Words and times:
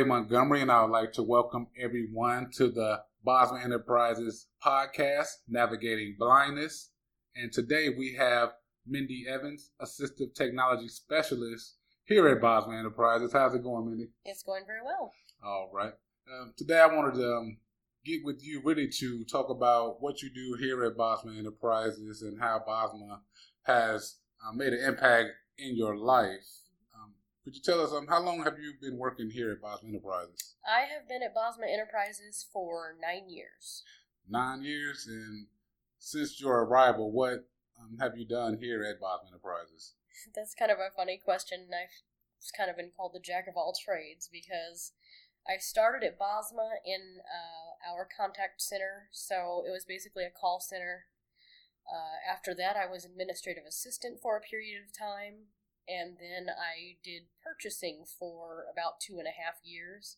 Ray 0.00 0.06
Montgomery, 0.06 0.62
and 0.62 0.72
I 0.72 0.80
would 0.80 0.90
like 0.90 1.12
to 1.12 1.22
welcome 1.22 1.66
everyone 1.78 2.50
to 2.52 2.70
the 2.70 3.02
Bosma 3.26 3.62
Enterprises 3.62 4.46
podcast, 4.64 5.28
Navigating 5.46 6.16
Blindness. 6.18 6.88
And 7.36 7.52
today 7.52 7.90
we 7.90 8.14
have 8.14 8.52
Mindy 8.86 9.26
Evans, 9.28 9.72
Assistive 9.78 10.34
Technology 10.34 10.88
Specialist 10.88 11.76
here 12.06 12.26
at 12.28 12.40
Bosma 12.40 12.78
Enterprises. 12.78 13.34
How's 13.34 13.54
it 13.54 13.62
going, 13.62 13.90
Mindy? 13.90 14.08
It's 14.24 14.42
going 14.42 14.62
very 14.66 14.80
well. 14.82 15.12
All 15.44 15.70
right. 15.70 15.92
Um, 16.32 16.54
today 16.56 16.80
I 16.80 16.86
wanted 16.86 17.18
to 17.20 17.34
um, 17.34 17.58
get 18.02 18.24
with 18.24 18.42
you 18.42 18.62
really 18.64 18.88
to 18.88 19.24
talk 19.24 19.50
about 19.50 20.00
what 20.00 20.22
you 20.22 20.30
do 20.30 20.56
here 20.58 20.82
at 20.84 20.96
Bosma 20.96 21.38
Enterprises 21.38 22.22
and 22.22 22.40
how 22.40 22.62
Bosma 22.66 23.18
has 23.64 24.16
uh, 24.42 24.52
made 24.54 24.72
an 24.72 24.82
impact 24.82 25.28
in 25.58 25.76
your 25.76 25.94
life. 25.94 26.46
Could 27.50 27.56
you 27.56 27.62
tell 27.62 27.82
us 27.82 27.92
um, 27.92 28.06
how 28.06 28.22
long 28.22 28.44
have 28.44 28.60
you 28.60 28.74
been 28.80 28.96
working 28.96 29.28
here 29.28 29.50
at 29.50 29.60
Bosma 29.60 29.88
Enterprises? 29.88 30.54
I 30.64 30.82
have 30.82 31.08
been 31.08 31.20
at 31.20 31.34
Bosma 31.34 31.66
Enterprises 31.66 32.46
for 32.52 32.94
nine 33.02 33.28
years. 33.28 33.82
Nine 34.28 34.62
years, 34.62 35.08
and 35.08 35.48
since 35.98 36.40
your 36.40 36.62
arrival, 36.62 37.10
what 37.10 37.48
um, 37.76 37.98
have 37.98 38.16
you 38.16 38.24
done 38.24 38.58
here 38.60 38.84
at 38.84 39.00
Bosma 39.00 39.26
Enterprises? 39.32 39.94
That's 40.36 40.54
kind 40.54 40.70
of 40.70 40.78
a 40.78 40.94
funny 40.94 41.18
question. 41.18 41.66
I've 41.74 41.90
kind 42.56 42.70
of 42.70 42.76
been 42.76 42.92
called 42.96 43.14
the 43.14 43.18
jack 43.18 43.48
of 43.48 43.56
all 43.56 43.74
trades 43.74 44.30
because 44.30 44.92
I 45.44 45.58
started 45.58 46.06
at 46.06 46.20
Bosma 46.20 46.78
in 46.86 47.18
uh, 47.26 47.90
our 47.90 48.06
contact 48.06 48.62
center, 48.62 49.08
so 49.10 49.64
it 49.66 49.72
was 49.72 49.84
basically 49.84 50.22
a 50.22 50.30
call 50.30 50.60
center. 50.60 51.06
Uh, 51.82 52.30
after 52.30 52.54
that, 52.54 52.76
I 52.76 52.86
was 52.88 53.04
administrative 53.04 53.64
assistant 53.66 54.20
for 54.20 54.36
a 54.36 54.40
period 54.40 54.80
of 54.86 54.96
time, 54.96 55.50
and 55.90 56.16
then 56.18 56.46
I 56.54 56.96
did 57.02 57.22
purchasing 57.42 58.04
for 58.18 58.64
about 58.72 59.00
two 59.00 59.18
and 59.18 59.26
a 59.26 59.34
half 59.34 59.58
years, 59.64 60.16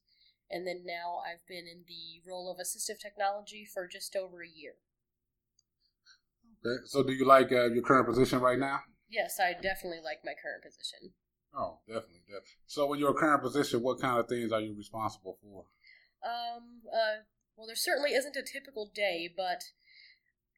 and 0.51 0.67
then 0.67 0.83
now 0.85 1.21
I've 1.25 1.47
been 1.49 1.67
in 1.67 1.85
the 1.89 2.21
role 2.29 2.51
of 2.51 2.59
assistive 2.59 3.01
technology 3.01 3.65
for 3.65 3.87
just 3.87 4.15
over 4.15 4.43
a 4.43 4.49
year. 4.49 4.75
Okay, 6.65 6.83
so 6.85 7.03
do 7.03 7.13
you 7.13 7.25
like 7.25 7.51
uh, 7.51 7.71
your 7.71 7.83
current 7.83 8.07
position 8.07 8.41
right 8.41 8.59
now? 8.59 8.81
Yes, 9.11 9.39
I 9.41 9.53
definitely 9.53 10.01
like 10.05 10.19
my 10.25 10.33
current 10.41 10.63
position. 10.63 11.13
Oh, 11.55 11.81
definitely, 11.87 12.23
definitely. 12.27 12.65
So, 12.67 12.93
in 12.93 13.01
your 13.01 13.15
current 13.15 13.43
position, 13.43 13.83
what 13.83 14.01
kind 14.01 14.19
of 14.19 14.29
things 14.29 14.53
are 14.53 14.61
you 14.61 14.75
responsible 14.77 15.39
for? 15.43 15.65
Um, 16.25 16.83
uh, 16.93 17.25
well, 17.57 17.67
there 17.67 17.77
certainly 17.77 18.13
isn't 18.13 18.37
a 18.37 18.43
typical 18.43 18.91
day, 18.95 19.29
but 19.35 19.65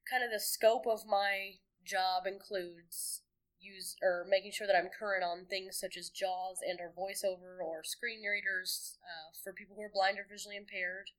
kind 0.09 0.23
of 0.23 0.31
the 0.31 0.39
scope 0.39 0.85
of 0.87 1.05
my 1.05 1.55
job 1.83 2.25
includes 2.25 3.21
use 3.65 3.95
or 4.01 4.25
making 4.29 4.51
sure 4.53 4.67
that 4.67 4.75
I'm 4.75 4.93
current 4.93 5.23
on 5.23 5.45
things 5.49 5.79
such 5.79 5.97
as 5.97 6.09
JAWS 6.13 6.61
and 6.61 6.79
or 6.79 6.93
voiceover 6.93 7.57
or 7.57 7.83
screen 7.83 8.21
readers 8.21 8.97
uh, 9.01 9.33
for 9.43 9.53
people 9.53 9.75
who 9.75 9.81
are 9.81 9.91
blind 9.93 10.19
or 10.19 10.27
visually 10.29 10.55
impaired. 10.55 11.09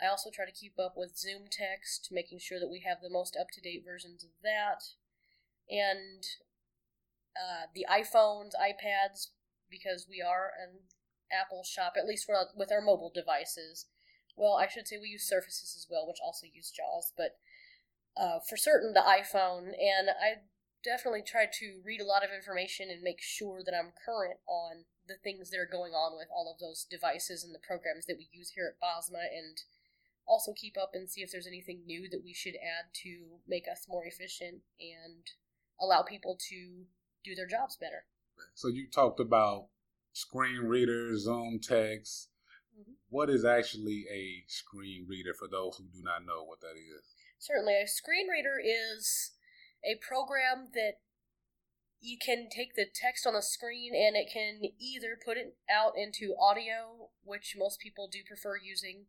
I 0.00 0.06
also 0.06 0.30
try 0.30 0.46
to 0.46 0.52
keep 0.52 0.78
up 0.78 0.94
with 0.96 1.18
Zoom 1.18 1.50
text, 1.50 2.08
making 2.10 2.38
sure 2.38 2.58
that 2.58 2.70
we 2.70 2.80
have 2.86 3.02
the 3.02 3.10
most 3.12 3.36
up 3.38 3.48
to 3.52 3.60
date 3.60 3.82
versions 3.84 4.24
of 4.24 4.30
that. 4.42 4.96
And 5.68 6.24
uh, 7.36 7.68
the 7.74 7.86
iPhones, 7.90 8.56
iPads, 8.56 9.28
because 9.70 10.06
we 10.08 10.22
are 10.22 10.52
an 10.56 10.88
Apple 11.30 11.62
shop, 11.62 11.94
at 11.96 12.06
least 12.06 12.28
with 12.56 12.72
our 12.72 12.80
mobile 12.80 13.12
devices. 13.14 13.86
Well, 14.36 14.54
I 14.54 14.66
should 14.68 14.88
say 14.88 14.96
we 14.96 15.08
use 15.08 15.28
Surfaces 15.28 15.76
as 15.76 15.86
well, 15.90 16.08
which 16.08 16.18
also 16.24 16.46
use 16.52 16.72
JAWS, 16.72 17.12
but 17.16 17.36
uh, 18.16 18.40
for 18.48 18.56
certain 18.56 18.94
the 18.94 19.00
iPhone. 19.00 19.68
And 19.76 20.10
I 20.10 20.42
definitely 20.84 21.22
try 21.22 21.46
to 21.46 21.80
read 21.84 22.00
a 22.00 22.06
lot 22.06 22.24
of 22.24 22.30
information 22.34 22.88
and 22.90 23.02
make 23.02 23.20
sure 23.20 23.62
that 23.64 23.74
I'm 23.74 23.92
current 24.04 24.40
on 24.46 24.84
the 25.06 25.16
things 25.22 25.50
that 25.50 25.58
are 25.58 25.68
going 25.70 25.92
on 25.92 26.16
with 26.16 26.28
all 26.32 26.50
of 26.50 26.58
those 26.58 26.86
devices 26.88 27.44
and 27.44 27.54
the 27.54 27.66
programs 27.66 28.06
that 28.06 28.16
we 28.16 28.28
use 28.32 28.50
here 28.54 28.72
at 28.72 28.80
Bosma 28.80 29.26
and 29.26 29.60
also 30.26 30.52
keep 30.52 30.76
up 30.80 30.90
and 30.94 31.10
see 31.10 31.22
if 31.22 31.32
there's 31.32 31.46
anything 31.46 31.82
new 31.86 32.08
that 32.08 32.22
we 32.24 32.32
should 32.32 32.54
add 32.54 32.94
to 33.02 33.40
make 33.48 33.66
us 33.70 33.86
more 33.88 34.04
efficient 34.04 34.62
and 34.78 35.32
allow 35.80 36.02
people 36.02 36.38
to 36.48 36.84
do 37.24 37.34
their 37.34 37.46
jobs 37.46 37.76
better. 37.76 38.04
So 38.54 38.68
you 38.68 38.86
talked 38.88 39.20
about 39.20 39.66
screen 40.12 40.62
readers, 40.62 41.24
Zoom 41.24 41.58
text. 41.60 42.28
Mm-hmm. 42.78 42.92
What 43.08 43.28
is 43.28 43.44
actually 43.44 44.06
a 44.12 44.44
screen 44.46 45.06
reader 45.08 45.34
for 45.34 45.48
those 45.48 45.76
who 45.76 45.84
do 45.84 46.02
not 46.02 46.24
know 46.24 46.44
what 46.44 46.60
that 46.60 46.76
is? 46.76 47.02
Certainly, 47.38 47.80
a 47.82 47.88
screen 47.88 48.28
reader 48.28 48.60
is 48.62 49.32
a 49.84 49.98
program 50.00 50.68
that 50.74 51.00
you 52.00 52.16
can 52.16 52.48
take 52.48 52.74
the 52.74 52.86
text 52.92 53.26
on 53.26 53.34
the 53.34 53.42
screen 53.42 53.92
and 53.94 54.16
it 54.16 54.32
can 54.32 54.60
either 54.78 55.18
put 55.22 55.36
it 55.36 55.56
out 55.70 55.92
into 55.96 56.34
audio, 56.40 57.10
which 57.24 57.56
most 57.58 57.78
people 57.78 58.08
do 58.10 58.20
prefer 58.26 58.56
using, 58.56 59.06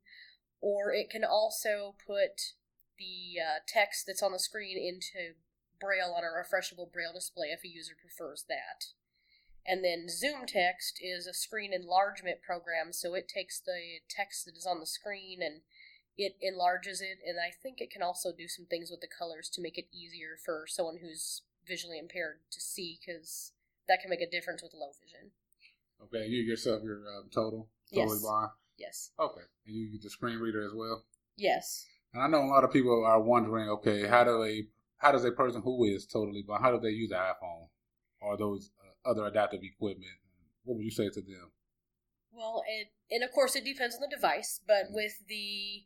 or 0.59 0.91
it 0.93 1.09
can 1.09 1.23
also 1.23 1.95
put 2.05 2.55
the 2.99 3.39
uh, 3.39 3.59
text 3.67 4.05
that's 4.05 4.21
on 4.21 4.33
the 4.33 4.39
screen 4.39 4.77
into 4.77 5.35
Braille 5.79 6.13
on 6.15 6.23
a 6.23 6.27
refreshable 6.27 6.91
Braille 6.91 7.13
display 7.13 7.47
if 7.47 7.63
a 7.63 7.67
user 7.67 7.93
prefers 7.99 8.45
that. 8.47 8.93
And 9.65 9.83
then 9.83 10.07
Zoom 10.09 10.45
Text 10.47 10.99
is 11.01 11.27
a 11.27 11.33
screen 11.33 11.71
enlargement 11.73 12.41
program, 12.41 12.91
so 12.91 13.13
it 13.13 13.27
takes 13.27 13.59
the 13.59 14.01
text 14.09 14.45
that 14.45 14.57
is 14.57 14.65
on 14.65 14.79
the 14.79 14.85
screen 14.85 15.39
and 15.41 15.61
it 16.17 16.35
enlarges 16.41 17.01
it, 17.01 17.19
and 17.25 17.37
I 17.39 17.51
think 17.51 17.79
it 17.79 17.91
can 17.91 18.01
also 18.01 18.31
do 18.31 18.47
some 18.47 18.65
things 18.65 18.91
with 18.91 19.01
the 19.01 19.07
colors 19.07 19.49
to 19.49 19.61
make 19.61 19.77
it 19.77 19.87
easier 19.93 20.37
for 20.43 20.65
someone 20.67 20.97
who's 21.01 21.41
visually 21.67 21.99
impaired 21.99 22.39
to 22.51 22.61
see, 22.61 22.99
because 22.99 23.53
that 23.87 24.01
can 24.01 24.09
make 24.09 24.21
a 24.21 24.29
difference 24.29 24.61
with 24.61 24.73
low 24.73 24.91
vision. 25.01 25.31
Okay, 26.03 26.27
you 26.27 26.41
yourself, 26.41 26.81
you're 26.83 27.03
um, 27.07 27.29
total, 27.33 27.69
totally 27.93 28.15
yes. 28.15 28.21
blind. 28.21 28.49
Yes. 28.77 29.11
Okay, 29.19 29.41
and 29.67 29.75
you 29.75 29.85
use 29.85 30.03
the 30.03 30.09
screen 30.09 30.39
reader 30.39 30.65
as 30.65 30.73
well. 30.73 31.05
Yes. 31.37 31.85
And 32.13 32.21
I 32.21 32.27
know 32.27 32.43
a 32.43 32.51
lot 32.51 32.63
of 32.63 32.73
people 32.73 33.05
are 33.05 33.21
wondering, 33.21 33.69
okay, 33.69 34.07
how 34.07 34.23
do 34.23 34.43
they 34.43 34.67
how 34.97 35.11
does 35.11 35.25
a 35.25 35.31
person 35.31 35.61
who 35.61 35.83
is 35.85 36.05
totally 36.05 36.43
blind, 36.43 36.63
how 36.63 36.71
do 36.71 36.79
they 36.79 36.89
use 36.89 37.09
the 37.09 37.15
iPhone 37.15 37.67
or 38.21 38.37
those 38.37 38.71
uh, 38.79 39.09
other 39.09 39.25
adaptive 39.25 39.61
equipment? 39.63 40.11
What 40.63 40.77
would 40.77 40.85
you 40.85 40.91
say 40.91 41.09
to 41.09 41.21
them? 41.21 41.51
Well, 42.31 42.63
it, 42.67 42.87
and 43.09 43.23
of 43.23 43.31
course 43.31 43.55
it 43.55 43.65
depends 43.65 43.95
on 43.95 44.01
the 44.01 44.15
device, 44.15 44.61
but 44.65 44.85
mm-hmm. 44.85 44.95
with 44.95 45.13
the 45.27 45.83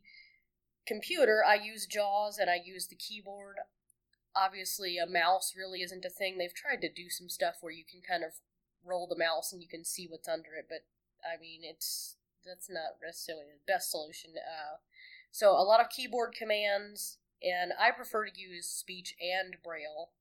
computer, 0.85 1.43
I 1.45 1.55
use 1.55 1.87
JAWS 1.87 2.37
and 2.37 2.49
I 2.49 2.59
use 2.63 2.87
the 2.87 2.95
keyboard. 2.95 3.57
Obviously, 4.35 4.97
a 4.97 5.07
mouse 5.07 5.53
really 5.57 5.81
isn't 5.81 6.05
a 6.05 6.09
thing. 6.09 6.37
They've 6.37 6.53
tried 6.53 6.81
to 6.81 6.91
do 6.91 7.09
some 7.09 7.29
stuff 7.29 7.55
where 7.61 7.71
you 7.71 7.83
can 7.89 8.01
kind 8.07 8.23
of 8.23 8.31
roll 8.83 9.07
the 9.07 9.17
mouse 9.17 9.51
and 9.51 9.61
you 9.61 9.67
can 9.67 9.83
see 9.83 10.07
what's 10.07 10.27
under 10.27 10.53
it, 10.57 10.67
but 10.69 10.85
I 11.25 11.39
mean, 11.39 11.61
it's 11.63 12.17
that's 12.45 12.69
not 12.69 13.01
necessarily 13.03 13.45
the 13.45 13.73
best 13.73 13.89
solution. 13.89 14.31
Uh, 14.37 14.77
so 15.31 15.51
a 15.51 15.65
lot 15.65 15.81
of 15.81 15.89
keyboard 15.89 16.35
commands, 16.37 17.17
and 17.41 17.71
I 17.79 17.91
prefer 17.91 18.25
to 18.25 18.39
use 18.39 18.67
speech 18.67 19.15
and 19.19 19.57
braille 19.63 20.11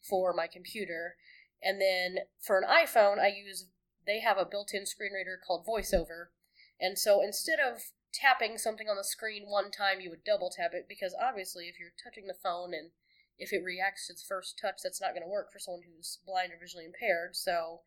for 0.00 0.32
my 0.32 0.46
computer. 0.46 1.16
And 1.62 1.80
then 1.80 2.24
for 2.40 2.58
an 2.58 2.64
iPhone, 2.64 3.18
I 3.18 3.28
use 3.28 3.66
they 4.06 4.20
have 4.20 4.38
a 4.38 4.46
built-in 4.46 4.86
screen 4.86 5.12
reader 5.12 5.38
called 5.46 5.66
VoiceOver. 5.66 6.28
And 6.80 6.98
so 6.98 7.22
instead 7.22 7.58
of 7.60 7.82
tapping 8.12 8.58
something 8.58 8.88
on 8.88 8.96
the 8.96 9.04
screen 9.04 9.44
one 9.46 9.70
time, 9.70 10.00
you 10.00 10.10
would 10.10 10.24
double 10.24 10.50
tap 10.50 10.72
it 10.74 10.86
because 10.88 11.14
obviously 11.14 11.66
if 11.66 11.78
you're 11.78 11.94
touching 12.02 12.26
the 12.26 12.34
phone 12.34 12.74
and 12.74 12.90
if 13.38 13.52
it 13.52 13.64
reacts 13.64 14.06
to 14.06 14.12
the 14.12 14.26
first 14.26 14.58
touch, 14.60 14.80
that's 14.82 15.00
not 15.00 15.10
going 15.10 15.22
to 15.22 15.30
work 15.30 15.50
for 15.52 15.58
someone 15.58 15.82
who's 15.86 16.18
blind 16.26 16.52
or 16.52 16.60
visually 16.60 16.84
impaired. 16.84 17.34
So 17.34 17.80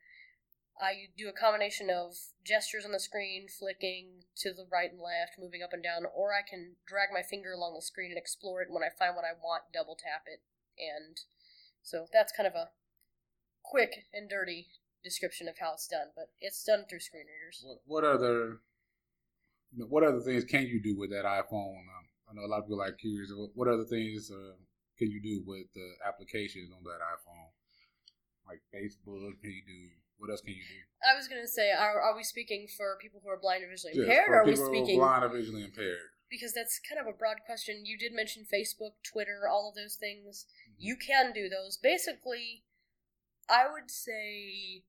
I 0.82 1.14
do 1.16 1.30
a 1.30 1.34
combination 1.34 1.90
of 1.90 2.18
gestures 2.44 2.86
on 2.86 2.92
the 2.92 3.00
screen, 3.00 3.46
flicking 3.48 4.26
to 4.38 4.52
the 4.52 4.66
right 4.72 4.90
and 4.90 5.00
left, 5.00 5.38
moving 5.38 5.62
up 5.62 5.74
and 5.74 5.84
down, 5.84 6.10
or 6.10 6.34
I 6.34 6.42
can 6.42 6.76
drag 6.88 7.10
my 7.14 7.22
finger 7.22 7.54
along 7.54 7.76
the 7.76 7.86
screen 7.86 8.10
and 8.10 8.18
explore 8.18 8.62
it. 8.62 8.70
And 8.70 8.74
when 8.74 8.84
I 8.84 8.90
find 8.90 9.16
what 9.16 9.26
I 9.26 9.38
want, 9.38 9.70
double 9.72 9.96
tap 9.96 10.26
it. 10.26 10.42
And 10.82 11.22
so 11.84 12.08
that's 12.12 12.34
kind 12.34 12.48
of 12.48 12.56
a 12.56 12.74
quick 13.62 14.10
and 14.14 14.28
dirty 14.28 14.68
description 15.04 15.48
of 15.48 15.60
how 15.60 15.74
it's 15.74 15.88
done, 15.88 16.10
but 16.16 16.32
it's 16.42 16.64
done 16.64 16.86
through 16.90 17.02
screen 17.02 17.26
readers. 17.30 17.62
What, 17.64 17.82
what 17.86 18.04
other 18.04 18.60
what 19.78 20.04
other 20.04 20.22
things 20.22 20.44
can 20.44 20.68
you 20.68 20.82
do 20.82 20.98
with 20.98 21.10
that 21.12 21.26
iPhone? 21.26 21.82
Um, 21.82 22.06
I 22.30 22.34
know 22.34 22.46
a 22.46 22.52
lot 22.52 22.60
of 22.60 22.66
people 22.66 22.82
are 22.82 22.92
curious. 22.92 23.32
What 23.54 23.68
other 23.68 23.86
things 23.86 24.32
uh, 24.32 24.54
can 24.98 25.10
you 25.12 25.22
do 25.22 25.44
with 25.46 25.68
the 25.74 25.88
applications 26.08 26.72
on 26.72 26.84
that 26.84 27.02
iPhone? 27.02 27.50
Like 28.46 28.62
Facebook, 28.74 29.40
can 29.42 29.52
you 29.52 29.64
do 29.66 29.90
what 30.18 30.30
else 30.30 30.42
can 30.42 30.54
you 30.54 30.64
do? 30.64 30.80
I 31.04 31.16
was 31.18 31.28
gonna 31.28 31.48
say, 31.48 31.72
are, 31.72 32.00
are 32.00 32.16
we 32.16 32.24
speaking 32.24 32.68
for 32.78 32.98
people 33.02 33.20
who 33.24 33.30
are 33.30 33.40
blind 33.40 33.64
or 33.64 33.68
visually 33.68 33.94
yes, 33.96 34.08
impaired, 34.08 34.30
or 34.30 34.42
are 34.42 34.46
we 34.46 34.56
speaking 34.56 34.98
blind 34.98 35.24
or 35.24 35.30
visually 35.30 35.64
impaired? 35.64 36.16
Because 36.30 36.54
that's 36.54 36.80
kind 36.80 37.00
of 37.02 37.08
a 37.08 37.18
broad 37.18 37.44
question. 37.46 37.84
You 37.86 37.98
did 37.98 38.14
mention 38.14 38.48
Facebook, 38.48 38.96
Twitter, 39.04 39.44
all 39.52 39.68
of 39.68 39.76
those 39.76 39.96
things. 39.96 40.46
Mm-hmm. 40.64 40.80
You 40.80 40.96
can 40.96 41.34
do 41.34 41.50
those. 41.50 41.78
Basically, 41.78 42.64
I 43.50 43.68
would 43.70 43.92
say 43.92 44.84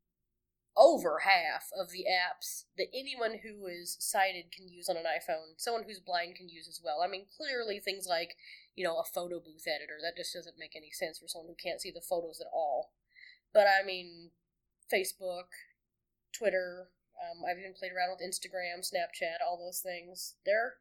over 0.77 1.21
half 1.21 1.71
of 1.79 1.91
the 1.91 2.05
apps 2.11 2.65
that 2.77 2.89
anyone 2.93 3.39
who 3.43 3.67
is 3.67 3.97
sighted 4.01 4.51
can 4.51 4.69
use 4.69 4.89
on 4.89 4.97
an 4.97 5.05
iPhone, 5.05 5.55
someone 5.57 5.85
who's 5.87 6.01
blind 6.01 6.35
can 6.35 6.49
use 6.49 6.67
as 6.69 6.81
well. 6.85 7.01
I 7.05 7.09
mean, 7.09 7.27
clearly 7.37 7.79
things 7.79 8.07
like, 8.09 8.35
you 8.75 8.85
know, 8.85 8.99
a 8.99 9.05
photo 9.05 9.39
booth 9.39 9.67
editor, 9.69 9.99
that 10.03 10.17
just 10.17 10.35
doesn't 10.35 10.59
make 10.59 10.75
any 10.75 10.91
sense 10.91 11.19
for 11.19 11.29
someone 11.29 11.49
who 11.49 11.55
can't 11.55 11.81
see 11.81 11.93
the 11.93 12.01
photos 12.01 12.41
at 12.41 12.51
all. 12.53 12.93
But 13.53 13.67
I 13.69 13.87
mean, 13.87 14.31
Facebook, 14.93 15.55
Twitter, 16.33 16.91
Um, 17.15 17.47
I've 17.47 17.59
even 17.59 17.79
played 17.79 17.93
around 17.95 18.11
with 18.11 18.27
Instagram, 18.27 18.83
Snapchat, 18.83 19.39
all 19.39 19.57
those 19.57 19.79
things. 19.79 20.35
They're 20.45 20.75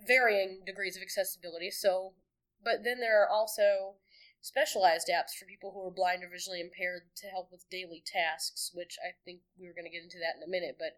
varying 0.00 0.64
degrees 0.64 0.96
of 0.96 1.02
accessibility. 1.02 1.70
So, 1.70 2.14
but 2.64 2.82
then 2.82 3.00
there 3.00 3.22
are 3.22 3.28
also 3.28 4.00
specialized 4.40 5.08
apps 5.12 5.36
for 5.38 5.44
people 5.44 5.72
who 5.72 5.84
are 5.86 5.90
blind 5.92 6.24
or 6.24 6.28
visually 6.28 6.60
impaired 6.60 7.12
to 7.16 7.28
help 7.28 7.52
with 7.52 7.68
daily 7.70 8.02
tasks, 8.04 8.70
which 8.74 8.96
I 9.04 9.12
think 9.24 9.40
we 9.58 9.66
were 9.66 9.74
going 9.74 9.84
to 9.84 9.92
get 9.92 10.02
into 10.02 10.18
that 10.18 10.36
in 10.36 10.42
a 10.42 10.50
minute. 10.50 10.76
But 10.78 10.96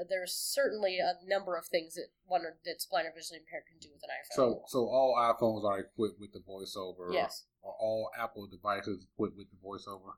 uh, 0.00 0.04
there's 0.08 0.32
certainly 0.32 0.98
a 0.98 1.16
number 1.26 1.56
of 1.56 1.66
things 1.66 1.94
that 1.94 2.08
one 2.26 2.42
that's 2.64 2.86
blind 2.86 3.06
or 3.06 3.12
visually 3.14 3.40
impaired 3.40 3.68
can 3.68 3.78
do 3.80 3.92
with 3.92 4.02
an 4.02 4.10
iPhone. 4.12 4.36
So, 4.36 4.62
so 4.68 4.78
all 4.88 5.16
iPhones 5.16 5.64
are 5.64 5.80
equipped 5.80 6.20
with 6.20 6.32
the 6.32 6.40
voiceover. 6.40 7.12
Yes. 7.12 7.44
Are 7.62 7.76
all 7.78 8.10
Apple 8.18 8.46
devices 8.46 9.04
equipped 9.04 9.36
with 9.36 9.48
the 9.50 9.60
voiceover? 9.60 10.16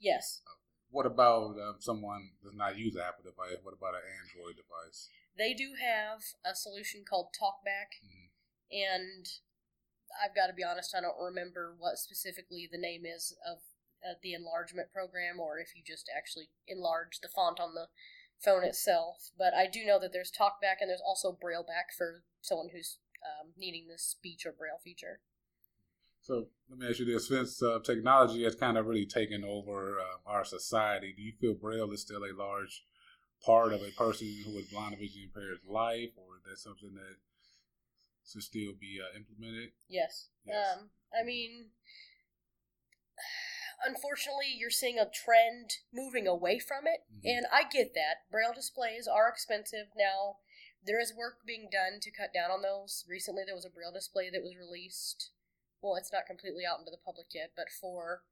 Yes. 0.00 0.42
What 0.90 1.06
about 1.06 1.56
um, 1.56 1.76
someone 1.78 2.30
does 2.42 2.54
not 2.54 2.76
use 2.76 2.94
an 2.96 3.02
Apple 3.06 3.24
device? 3.24 3.56
What 3.62 3.74
about 3.74 3.94
an 3.94 4.02
Android 4.20 4.56
device? 4.56 5.08
They 5.38 5.54
do 5.54 5.72
have 5.80 6.20
a 6.44 6.54
solution 6.54 7.04
called 7.08 7.28
TalkBack, 7.32 7.96
Mhm. 8.04 8.28
and 8.70 9.26
I've 10.18 10.34
got 10.34 10.46
to 10.48 10.52
be 10.52 10.64
honest, 10.64 10.94
I 10.96 11.00
don't 11.00 11.18
remember 11.18 11.74
what 11.78 11.98
specifically 11.98 12.68
the 12.70 12.78
name 12.78 13.02
is 13.06 13.34
of 13.46 13.58
uh, 14.02 14.14
the 14.22 14.34
enlargement 14.34 14.92
program, 14.92 15.38
or 15.38 15.58
if 15.58 15.74
you 15.76 15.82
just 15.84 16.10
actually 16.14 16.50
enlarge 16.66 17.20
the 17.20 17.28
font 17.28 17.60
on 17.60 17.74
the 17.74 17.86
phone 18.42 18.64
itself. 18.64 19.30
But 19.38 19.54
I 19.54 19.66
do 19.66 19.84
know 19.84 19.98
that 20.00 20.12
there's 20.12 20.32
TalkBack, 20.32 20.80
and 20.80 20.90
there's 20.90 21.04
also 21.04 21.32
BrailleBack 21.32 21.94
for 21.96 22.24
someone 22.40 22.70
who's 22.72 22.98
um, 23.22 23.52
needing 23.56 23.86
the 23.88 23.98
speech 23.98 24.44
or 24.44 24.52
Braille 24.52 24.80
feature. 24.82 25.20
So 26.20 26.46
let 26.68 26.78
me 26.78 26.88
ask 26.88 26.98
you 26.98 27.06
this: 27.06 27.28
since 27.28 27.62
uh, 27.62 27.80
technology 27.84 28.44
has 28.44 28.54
kind 28.54 28.78
of 28.78 28.86
really 28.86 29.06
taken 29.06 29.44
over 29.44 29.98
uh, 29.98 30.30
our 30.30 30.44
society, 30.44 31.12
do 31.16 31.22
you 31.22 31.32
feel 31.40 31.54
Braille 31.54 31.90
is 31.92 32.02
still 32.02 32.22
a 32.24 32.34
large 32.36 32.84
part 33.44 33.72
of 33.72 33.80
a 33.82 33.90
person 33.98 34.28
who 34.44 34.58
is 34.58 34.66
blind 34.66 34.94
or 34.94 34.98
visually 34.98 35.24
impaired's 35.24 35.64
life, 35.66 36.10
or 36.16 36.36
is 36.36 36.42
that 36.44 36.58
something 36.58 36.94
that 36.94 37.16
should 38.26 38.42
still 38.42 38.72
be 38.78 38.98
uh, 39.02 39.16
implemented? 39.16 39.70
Yes. 39.88 40.28
Yes. 40.44 40.56
Um, 40.78 40.90
I 41.12 41.24
mean, 41.24 41.70
unfortunately, 43.86 44.46
you're 44.56 44.70
seeing 44.70 44.98
a 44.98 45.10
trend 45.10 45.78
moving 45.92 46.26
away 46.26 46.58
from 46.58 46.86
it, 46.86 47.04
Mhm. 47.12 47.20
and 47.24 47.46
I 47.52 47.64
get 47.68 47.94
that. 47.94 48.28
Braille 48.30 48.52
displays 48.54 49.06
are 49.08 49.28
expensive 49.28 49.88
now. 49.96 50.38
There 50.84 51.00
is 51.00 51.14
work 51.14 51.44
being 51.46 51.68
done 51.70 52.00
to 52.00 52.10
cut 52.10 52.32
down 52.32 52.50
on 52.50 52.62
those. 52.62 53.04
Recently, 53.08 53.44
there 53.44 53.54
was 53.54 53.64
a 53.64 53.70
Braille 53.70 53.92
display 53.92 54.30
that 54.30 54.42
was 54.42 54.56
released. 54.56 55.30
Well, 55.80 55.96
it's 55.96 56.12
not 56.12 56.26
completely 56.26 56.64
out 56.64 56.78
into 56.78 56.90
the 56.90 56.96
public 57.04 57.34
yet, 57.34 57.52
but 57.56 57.70
for 57.70 58.24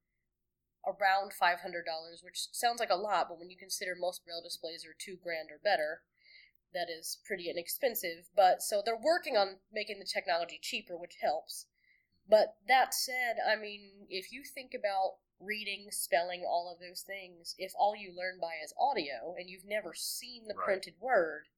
around 0.87 1.33
five 1.33 1.61
hundred 1.61 1.85
dollars, 1.85 2.23
which 2.23 2.49
sounds 2.53 2.81
like 2.81 2.91
a 2.91 2.97
lot, 2.97 3.29
but 3.29 3.39
when 3.39 3.51
you 3.51 3.57
consider 3.57 3.95
most 3.95 4.25
Braille 4.25 4.43
displays 4.43 4.85
are 4.87 4.95
two 4.95 5.17
grand 5.17 5.51
or 5.51 5.59
better, 5.59 6.03
that 6.73 6.89
is 6.91 7.19
pretty 7.25 7.51
inexpensive. 7.51 8.29
But 8.35 8.63
so 8.63 8.83
they're 8.85 8.97
working 8.97 9.37
on 9.37 9.59
making 9.73 9.99
the 9.99 10.05
technology 10.05 10.59
cheaper, 10.61 10.97
which 10.97 11.17
helps. 11.21 11.67
But 12.29 12.57
that 12.69 12.95
said, 12.95 13.37
I 13.47 13.57
mean, 13.57 14.07
if 14.09 14.33
you 14.33 14.43
think 14.45 14.73
about 14.75 15.17
reading, 15.41 15.89
spelling, 15.91 16.45
all 16.47 16.71
of 16.73 16.79
those 16.79 17.03
things, 17.03 17.55
if 17.59 17.73
all 17.79 17.97
you 17.97 18.15
learn 18.15 18.39
by 18.41 18.55
is 18.63 18.75
audio 18.79 19.35
and 19.39 19.49
you've 19.49 19.65
never 19.65 19.95
seen 19.95 20.47
the 20.47 20.55
Right. 20.55 20.65
printed 20.65 20.95
word, 21.01 21.49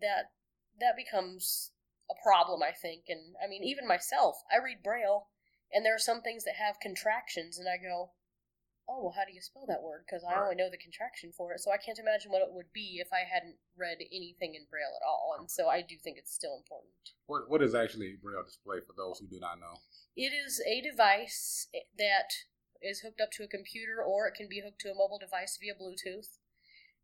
that 0.00 0.32
that 0.78 0.96
becomes 0.96 1.72
a 2.10 2.14
problem, 2.22 2.62
I 2.62 2.72
think. 2.72 3.04
And 3.08 3.36
I 3.42 3.46
mean, 3.46 3.62
even 3.62 3.86
myself, 3.86 4.42
I 4.50 4.56
read 4.56 4.82
Braille, 4.82 5.28
and 5.72 5.84
there 5.84 5.94
are 5.94 5.98
some 5.98 6.22
things 6.22 6.44
that 6.44 6.56
have 6.56 6.80
contractions, 6.80 7.58
and 7.58 7.68
I 7.68 7.76
go, 7.76 8.12
"Oh, 8.90 9.02
well, 9.02 9.12
how 9.12 9.24
do 9.24 9.32
you 9.32 9.40
spell 9.40 9.66
that 9.66 9.82
word?" 9.82 10.04
Because 10.04 10.24
I 10.24 10.34
Right. 10.34 10.42
only 10.42 10.56
know 10.56 10.68
the 10.68 10.76
contraction 10.76 11.32
for 11.32 11.52
it, 11.54 11.60
so 11.60 11.70
I 11.70 11.78
can't 11.78 11.98
imagine 11.98 12.32
what 12.32 12.42
it 12.42 12.52
would 12.52 12.72
be 12.72 12.98
if 12.98 13.12
I 13.12 13.20
hadn't 13.20 13.58
read 13.76 13.98
anything 14.10 14.56
in 14.56 14.64
Braille 14.66 14.96
at 14.96 15.06
all. 15.06 15.36
And 15.38 15.48
so 15.50 15.68
I 15.68 15.80
do 15.82 15.96
think 15.96 16.18
it's 16.18 16.34
still 16.34 16.56
important. 16.56 17.12
What 17.26 17.48
What 17.48 17.62
is 17.62 17.74
actually 17.74 18.14
a 18.14 18.16
Braille 18.16 18.42
display 18.42 18.80
for 18.80 18.92
those 18.94 19.20
who 19.20 19.28
do 19.28 19.38
not 19.38 19.60
know? 19.60 19.80
It 20.16 20.32
is 20.32 20.60
a 20.66 20.80
device 20.80 21.68
eh, 21.72 21.84
that 21.96 22.32
is 22.82 23.00
hooked 23.00 23.20
up 23.20 23.30
to 23.32 23.44
a 23.44 23.48
computer 23.48 24.02
or 24.02 24.26
it 24.26 24.34
can 24.34 24.48
be 24.48 24.60
hooked 24.60 24.80
to 24.80 24.90
a 24.90 24.94
mobile 24.94 25.18
device 25.18 25.56
via 25.56 25.74
Bluetooth. 25.74 26.38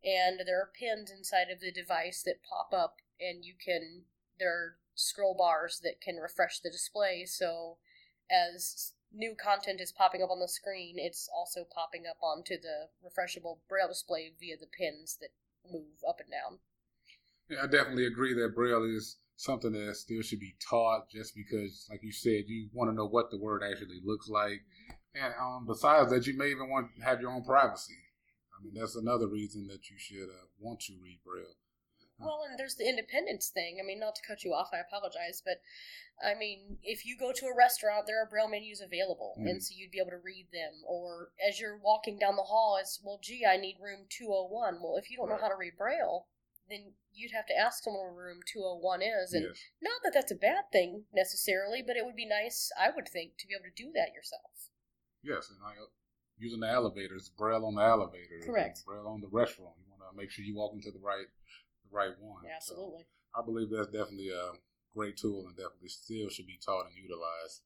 And 0.02 0.40
there 0.46 0.60
are 0.60 0.72
pins 0.78 1.10
inside 1.10 1.50
of 1.50 1.60
the 1.60 1.72
device 1.72 2.22
that 2.22 2.42
pop 2.42 2.72
up, 2.72 3.00
and 3.20 3.44
you 3.44 3.54
can, 3.54 4.04
there 4.38 4.52
are 4.52 4.78
scroll 4.94 5.34
bars 5.34 5.80
that 5.82 6.00
can 6.00 6.16
refresh 6.16 6.60
the 6.60 6.70
display. 6.70 7.24
So 7.26 7.78
as 8.30 8.92
new 9.16 9.34
content 9.34 9.80
is 9.80 9.92
popping 9.92 10.22
up 10.22 10.30
on 10.30 10.40
the 10.40 10.48
screen, 10.48 10.96
it's 10.98 11.28
also 11.34 11.64
popping 11.64 12.04
up 12.08 12.18
onto 12.22 12.54
the 12.60 12.88
refreshable 13.02 13.58
braille 13.68 13.88
display 13.88 14.32
via 14.38 14.56
the 14.56 14.66
pins 14.66 15.16
that 15.20 15.30
move 15.70 16.04
up 16.06 16.20
and 16.20 16.30
down. 16.30 16.60
Yeah, 17.48 17.64
I 17.64 17.66
definitely 17.66 18.06
agree 18.06 18.34
that 18.34 18.54
Braille 18.54 18.84
is 18.84 19.18
something 19.36 19.72
that 19.72 19.96
still 19.96 20.22
should 20.22 20.40
be 20.40 20.56
taught 20.68 21.08
just 21.10 21.34
because, 21.34 21.86
like 21.90 22.02
you 22.02 22.12
said, 22.12 22.44
you 22.46 22.68
want 22.72 22.90
to 22.90 22.94
know 22.94 23.06
what 23.06 23.30
the 23.30 23.38
word 23.38 23.62
actually 23.62 24.00
looks 24.04 24.28
like. 24.28 24.62
And 25.14 25.32
um, 25.40 25.64
besides 25.66 26.10
that, 26.10 26.26
you 26.26 26.36
may 26.36 26.50
even 26.50 26.68
want 26.68 26.88
to 26.96 27.02
have 27.02 27.20
your 27.20 27.30
own 27.30 27.44
privacy. 27.44 27.94
I 28.58 28.64
mean, 28.64 28.74
that's 28.74 28.96
another 28.96 29.28
reason 29.28 29.66
that 29.68 29.90
you 29.90 29.96
should 29.98 30.28
uh, 30.28 30.46
want 30.58 30.80
to 30.80 30.94
read 31.02 31.20
Braille. 31.24 31.56
Well, 32.18 32.44
and 32.48 32.58
there's 32.58 32.76
the 32.76 32.88
independence 32.88 33.48
thing. 33.48 33.78
I 33.80 33.84
mean, 33.84 34.00
not 34.00 34.14
to 34.16 34.22
cut 34.26 34.42
you 34.42 34.54
off, 34.54 34.70
I 34.72 34.78
apologize, 34.78 35.42
but 35.44 35.60
I 36.22 36.34
mean, 36.34 36.78
if 36.82 37.04
you 37.04 37.16
go 37.18 37.30
to 37.32 37.46
a 37.46 37.54
restaurant, 37.54 38.06
there 38.06 38.22
are 38.22 38.26
braille 38.26 38.48
menus 38.48 38.80
available, 38.80 39.36
Mhm. 39.38 39.50
and 39.50 39.62
so 39.62 39.74
you'd 39.74 39.90
be 39.90 39.98
able 39.98 40.10
to 40.10 40.18
read 40.18 40.50
them. 40.50 40.82
Or 40.86 41.32
as 41.38 41.60
you're 41.60 41.76
walking 41.76 42.18
down 42.18 42.36
the 42.36 42.44
hall, 42.44 42.76
it's 42.76 43.00
well, 43.02 43.18
gee, 43.18 43.44
I 43.44 43.58
need 43.58 43.78
room 43.78 44.06
201. 44.08 44.80
Well, 44.80 44.96
if 44.96 45.10
you 45.10 45.18
don't 45.18 45.28
know 45.28 45.36
how 45.36 45.48
to 45.48 45.56
read 45.56 45.76
braille, 45.76 46.28
then 46.68 46.94
you'd 47.12 47.32
have 47.32 47.46
to 47.46 47.56
ask 47.56 47.84
someone 47.84 48.02
where 48.02 48.24
room 48.26 48.40
201 48.46 49.02
is, 49.02 49.34
and 49.34 49.44
yes. 49.44 49.62
not 49.80 50.02
that 50.02 50.14
that's 50.14 50.32
a 50.32 50.36
bad 50.36 50.70
thing 50.72 51.06
necessarily, 51.12 51.82
but 51.82 51.96
it 51.96 52.04
would 52.04 52.16
be 52.16 52.26
nice, 52.26 52.72
I 52.78 52.90
would 52.90 53.08
think, 53.08 53.36
to 53.38 53.46
be 53.46 53.54
able 53.54 53.64
to 53.64 53.70
do 53.70 53.92
that 53.92 54.12
yourself. 54.14 54.70
Yes, 55.22 55.50
and 55.50 55.60
like 55.60 55.76
using 56.38 56.60
the 56.60 56.68
elevators, 56.68 57.28
Braille 57.28 57.64
on 57.64 57.74
the 57.74 57.82
elevator, 57.82 58.40
Correct. 58.40 58.84
Braille 58.84 59.06
on 59.06 59.20
the 59.20 59.28
restaurant. 59.28 59.76
You 59.78 59.90
want 59.90 60.10
to 60.10 60.16
make 60.16 60.30
sure 60.30 60.44
you 60.44 60.54
walk 60.54 60.74
into 60.74 60.90
the 60.90 60.98
right, 60.98 61.26
right 61.96 62.14
one. 62.20 62.42
So 62.44 62.50
Absolutely. 62.54 63.04
I 63.34 63.42
believe 63.44 63.70
that's 63.70 63.88
definitely 63.88 64.28
a 64.30 64.52
great 64.94 65.16
tool 65.16 65.46
and 65.46 65.56
definitely 65.56 65.88
still 65.88 66.28
should 66.28 66.46
be 66.46 66.58
taught 66.64 66.86
and 66.86 66.94
utilized. 66.96 67.62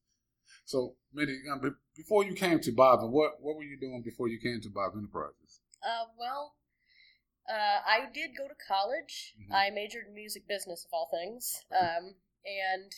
So, 0.65 0.95
Mindy, 1.13 1.41
um, 1.51 1.61
before 1.95 2.23
you 2.23 2.33
came 2.33 2.59
to 2.59 2.71
Bob, 2.71 2.99
what 3.09 3.41
what 3.41 3.55
were 3.55 3.63
you 3.63 3.79
doing 3.79 4.01
before 4.01 4.27
you 4.27 4.39
came 4.39 4.59
to 4.61 4.69
Bob 4.69 4.93
Enterprises? 4.95 5.61
Uh, 5.81 6.05
well, 6.17 6.55
uh, 7.49 7.79
I 7.85 8.07
did 8.13 8.31
go 8.37 8.47
to 8.47 8.55
college. 8.67 9.33
Mhm. 9.39 9.53
I 9.53 9.69
majored 9.69 10.07
in 10.07 10.13
music 10.13 10.47
business, 10.47 10.85
of 10.85 10.93
all 10.93 11.07
things, 11.09 11.63
Okay. 11.71 11.79
um, 11.85 12.15
and 12.45 12.91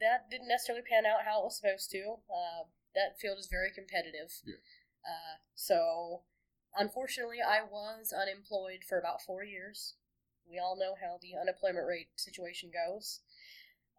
that 0.00 0.28
didn't 0.30 0.48
necessarily 0.48 0.82
pan 0.82 1.06
out 1.06 1.24
how 1.24 1.40
it 1.40 1.44
was 1.44 1.56
supposed 1.56 1.90
to. 1.90 2.20
Uh, 2.28 2.64
that 2.94 3.18
field 3.18 3.38
is 3.38 3.46
very 3.48 3.70
competitive. 3.72 4.30
Yeah. 4.44 4.56
Uh, 5.08 5.36
so, 5.54 6.24
unfortunately, 6.76 7.40
I 7.40 7.62
was 7.62 8.12
unemployed 8.12 8.84
for 8.84 8.98
about 8.98 9.22
four 9.22 9.42
years. 9.42 9.96
We 10.48 10.58
all 10.58 10.76
know 10.76 10.94
how 11.00 11.18
the 11.20 11.38
unemployment 11.40 11.86
rate 11.86 12.08
situation 12.16 12.70
goes. 12.70 13.20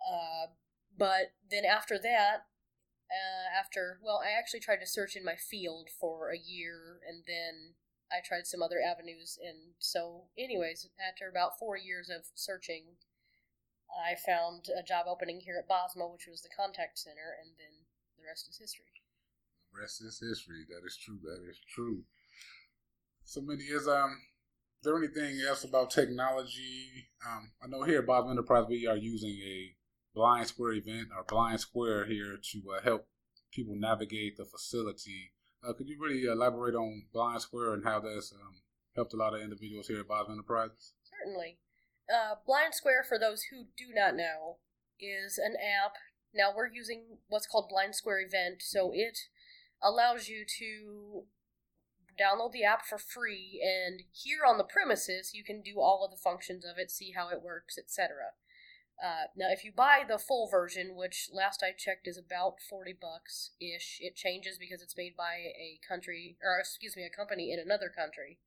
Uh, 0.01 0.53
but 0.97 1.33
then 1.49 1.65
after 1.65 1.97
that, 1.99 2.45
uh, 3.09 3.47
after 3.53 3.99
well, 4.03 4.21
I 4.23 4.37
actually 4.37 4.59
tried 4.59 4.81
to 4.81 4.87
search 4.87 5.15
in 5.15 5.25
my 5.25 5.35
field 5.35 5.89
for 5.99 6.31
a 6.31 6.37
year, 6.37 6.99
and 7.07 7.23
then 7.27 7.75
I 8.11 8.25
tried 8.25 8.47
some 8.47 8.61
other 8.61 8.81
avenues. 8.81 9.37
And 9.41 9.73
so, 9.79 10.29
anyways, 10.37 10.89
after 10.97 11.29
about 11.29 11.59
four 11.59 11.77
years 11.77 12.09
of 12.09 12.25
searching, 12.35 12.97
I 13.89 14.15
found 14.15 14.69
a 14.69 14.83
job 14.83 15.05
opening 15.07 15.41
here 15.41 15.57
at 15.57 15.69
Bosma, 15.69 16.11
which 16.11 16.27
was 16.29 16.41
the 16.41 16.49
contact 16.55 16.97
center, 16.97 17.37
and 17.41 17.53
then 17.57 17.85
the 18.17 18.25
rest 18.25 18.49
is 18.49 18.57
history. 18.57 18.89
The 19.71 19.81
rest 19.81 20.01
is 20.01 20.19
history. 20.21 20.65
That 20.69 20.85
is 20.85 20.97
true. 20.97 21.19
That 21.21 21.41
is 21.49 21.57
true. 21.69 22.03
So, 23.25 23.41
Mindy, 23.41 23.65
is 23.65 23.87
um, 23.87 24.17
there 24.83 24.97
anything 24.97 25.39
else 25.47 25.63
about 25.63 25.89
technology? 25.89 27.07
Um, 27.25 27.51
I 27.63 27.67
know 27.67 27.83
here 27.83 27.99
at 27.99 28.07
Bob 28.07 28.29
Enterprise 28.29 28.65
we 28.67 28.85
are 28.85 28.97
using 28.97 29.31
a 29.31 29.75
Blind 30.13 30.47
Square 30.47 30.73
event 30.73 31.07
or 31.15 31.23
Blind 31.27 31.59
Square 31.59 32.05
here 32.05 32.37
to 32.51 32.61
uh, 32.77 32.81
help 32.83 33.07
people 33.51 33.75
navigate 33.77 34.37
the 34.37 34.45
facility. 34.45 35.31
Uh, 35.65 35.73
could 35.73 35.87
you 35.87 35.97
really 35.99 36.25
elaborate 36.25 36.75
on 36.75 37.03
Blind 37.13 37.41
Square 37.41 37.75
and 37.75 37.85
how 37.85 37.99
that's 37.99 38.33
um, 38.33 38.61
helped 38.95 39.13
a 39.13 39.17
lot 39.17 39.33
of 39.33 39.41
individuals 39.41 39.87
here 39.87 40.01
at 40.01 40.07
Bob 40.07 40.27
Enterprises? 40.29 40.93
Certainly. 41.03 41.57
Uh, 42.13 42.35
Blind 42.45 42.73
Square, 42.73 43.05
for 43.07 43.17
those 43.17 43.43
who 43.43 43.65
do 43.77 43.93
not 43.93 44.15
know, 44.15 44.57
is 44.99 45.37
an 45.37 45.55
app. 45.55 45.93
Now 46.33 46.51
we're 46.55 46.67
using 46.67 47.17
what's 47.29 47.47
called 47.47 47.69
Blind 47.69 47.95
Square 47.95 48.21
Event, 48.27 48.61
so 48.61 48.91
it 48.93 49.17
allows 49.81 50.27
you 50.27 50.45
to 50.59 51.23
download 52.19 52.51
the 52.51 52.63
app 52.63 52.85
for 52.85 52.97
free, 52.97 53.61
and 53.63 54.03
here 54.11 54.41
on 54.47 54.57
the 54.57 54.63
premises, 54.63 55.31
you 55.33 55.43
can 55.43 55.61
do 55.61 55.79
all 55.79 56.03
of 56.03 56.11
the 56.11 56.21
functions 56.21 56.65
of 56.65 56.77
it, 56.77 56.91
see 56.91 57.13
how 57.15 57.29
it 57.29 57.41
works, 57.41 57.77
etc. 57.77 58.33
Uh, 59.03 59.27
now, 59.35 59.47
if 59.49 59.63
you 59.63 59.71
buy 59.75 60.03
the 60.07 60.19
full 60.19 60.47
version, 60.49 60.95
which 60.95 61.29
last 61.33 61.63
I 61.63 61.71
checked 61.77 62.07
is 62.07 62.17
about 62.17 62.61
forty 62.69 62.93
bucks 62.93 63.51
ish, 63.59 63.97
it 64.01 64.15
changes 64.15 64.57
because 64.57 64.81
it's 64.81 64.97
made 64.97 65.15
by 65.17 65.51
a 65.57 65.79
country, 65.87 66.37
or 66.43 66.59
excuse 66.59 66.95
me, 66.95 67.03
a 67.03 67.15
company 67.15 67.51
in 67.51 67.59
another 67.59 67.89
country. 67.89 68.39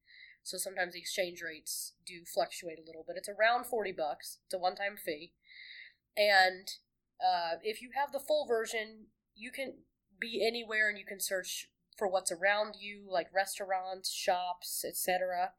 So 0.42 0.58
sometimes 0.58 0.94
the 0.94 1.00
exchange 1.00 1.42
rates 1.42 1.94
do 2.06 2.24
fluctuate 2.24 2.78
a 2.78 2.86
little 2.86 3.04
bit. 3.04 3.16
It's 3.16 3.28
around 3.28 3.66
40 3.66 3.90
bucks. 3.90 4.38
It's 4.44 4.54
a 4.54 4.58
one 4.58 4.76
time 4.76 4.96
fee. 4.96 5.32
And 6.16 6.68
uh, 7.20 7.58
if 7.64 7.82
you 7.82 7.90
have 7.96 8.12
the 8.12 8.20
full 8.20 8.46
version, 8.46 9.06
you 9.34 9.50
can 9.50 9.78
be 10.20 10.46
anywhere 10.46 10.88
and 10.88 10.96
you 10.96 11.04
can 11.04 11.20
search 11.20 11.68
for 11.96 12.08
what's 12.08 12.32
around 12.32 12.74
you, 12.78 13.06
like 13.10 13.28
restaurants, 13.34 14.12
shops, 14.12 14.84
etc. 14.86 15.52